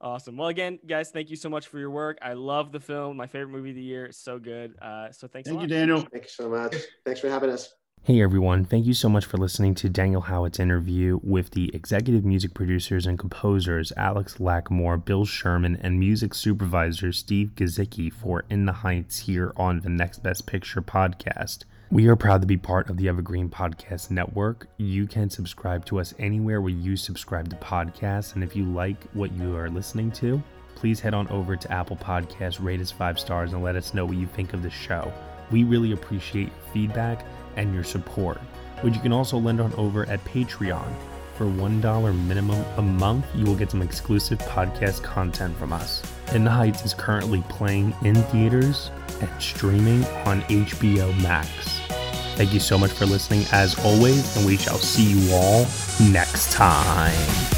Awesome. 0.00 0.36
Well, 0.36 0.48
again, 0.48 0.78
guys, 0.86 1.10
thank 1.10 1.28
you 1.28 1.36
so 1.36 1.50
much 1.50 1.66
for 1.66 1.78
your 1.78 1.90
work. 1.90 2.18
I 2.22 2.32
love 2.32 2.72
the 2.72 2.80
film. 2.80 3.16
My 3.16 3.26
favorite 3.26 3.50
movie 3.50 3.70
of 3.70 3.76
the 3.76 3.82
year. 3.82 4.06
It's 4.06 4.18
so 4.18 4.38
good. 4.38 4.74
Uh, 4.80 5.12
so 5.12 5.26
thanks. 5.26 5.48
Thank 5.48 5.60
you, 5.60 5.66
Daniel. 5.66 6.00
Thank 6.00 6.24
you 6.24 6.30
so 6.30 6.48
much. 6.48 6.74
Thanks 7.04 7.20
for 7.20 7.28
having 7.28 7.50
us. 7.50 7.74
Hey 8.02 8.22
everyone, 8.22 8.64
thank 8.64 8.86
you 8.86 8.94
so 8.94 9.10
much 9.10 9.26
for 9.26 9.36
listening 9.36 9.74
to 9.76 9.88
Daniel 9.90 10.22
Howat's 10.22 10.58
interview 10.58 11.20
with 11.22 11.50
the 11.50 11.70
executive 11.74 12.24
music 12.24 12.54
producers 12.54 13.06
and 13.06 13.18
composers 13.18 13.92
Alex 13.98 14.36
Lacamoire, 14.38 15.04
Bill 15.04 15.26
Sherman, 15.26 15.76
and 15.82 16.00
music 16.00 16.34
supervisor 16.34 17.12
Steve 17.12 17.50
Gizicki 17.54 18.10
for 18.10 18.44
In 18.48 18.64
the 18.64 18.72
Heights 18.72 19.18
here 19.18 19.52
on 19.56 19.80
the 19.80 19.90
Next 19.90 20.22
Best 20.22 20.46
Picture 20.46 20.80
podcast. 20.80 21.64
We 21.90 22.06
are 22.08 22.16
proud 22.16 22.40
to 22.40 22.46
be 22.46 22.56
part 22.56 22.88
of 22.88 22.96
the 22.96 23.08
Evergreen 23.08 23.50
Podcast 23.50 24.10
Network. 24.10 24.68
You 24.78 25.06
can 25.06 25.28
subscribe 25.28 25.84
to 25.86 26.00
us 26.00 26.14
anywhere 26.18 26.62
where 26.62 26.70
you 26.70 26.96
subscribe 26.96 27.50
to 27.50 27.56
podcasts, 27.56 28.34
and 28.34 28.42
if 28.42 28.56
you 28.56 28.64
like 28.64 29.04
what 29.12 29.32
you 29.32 29.54
are 29.54 29.68
listening 29.68 30.12
to, 30.12 30.42
please 30.74 31.00
head 31.00 31.12
on 31.12 31.28
over 31.28 31.56
to 31.56 31.72
Apple 31.72 31.96
Podcasts, 31.96 32.62
rate 32.62 32.80
us 32.80 32.90
five 32.90 33.18
stars, 33.18 33.52
and 33.52 33.62
let 33.62 33.76
us 33.76 33.92
know 33.92 34.06
what 34.06 34.16
you 34.16 34.26
think 34.28 34.54
of 34.54 34.62
the 34.62 34.70
show. 34.70 35.12
We 35.50 35.64
really 35.64 35.92
appreciate 35.92 36.52
feedback 36.72 37.24
and 37.56 37.74
your 37.74 37.84
support, 37.84 38.38
which 38.82 38.94
you 38.94 39.00
can 39.00 39.12
also 39.12 39.38
lend 39.38 39.60
on 39.60 39.72
over 39.74 40.08
at 40.08 40.24
Patreon. 40.24 40.92
For 41.36 41.44
$1 41.44 42.26
minimum 42.26 42.64
a 42.76 42.82
month, 42.82 43.24
you 43.34 43.44
will 43.44 43.54
get 43.54 43.70
some 43.70 43.82
exclusive 43.82 44.38
podcast 44.40 45.02
content 45.04 45.56
from 45.56 45.72
us. 45.72 46.02
In 46.34 46.44
the 46.44 46.50
Heights 46.50 46.84
is 46.84 46.94
currently 46.94 47.42
playing 47.48 47.94
in 48.02 48.14
theaters 48.14 48.90
and 49.20 49.30
streaming 49.40 50.04
on 50.26 50.42
HBO 50.42 51.22
Max. 51.22 51.48
Thank 52.36 52.52
you 52.52 52.60
so 52.60 52.76
much 52.78 52.92
for 52.92 53.06
listening 53.06 53.44
as 53.52 53.78
always, 53.84 54.36
and 54.36 54.46
we 54.46 54.56
shall 54.56 54.78
see 54.78 55.04
you 55.04 55.32
all 55.32 55.66
next 56.00 56.52
time. 56.52 57.57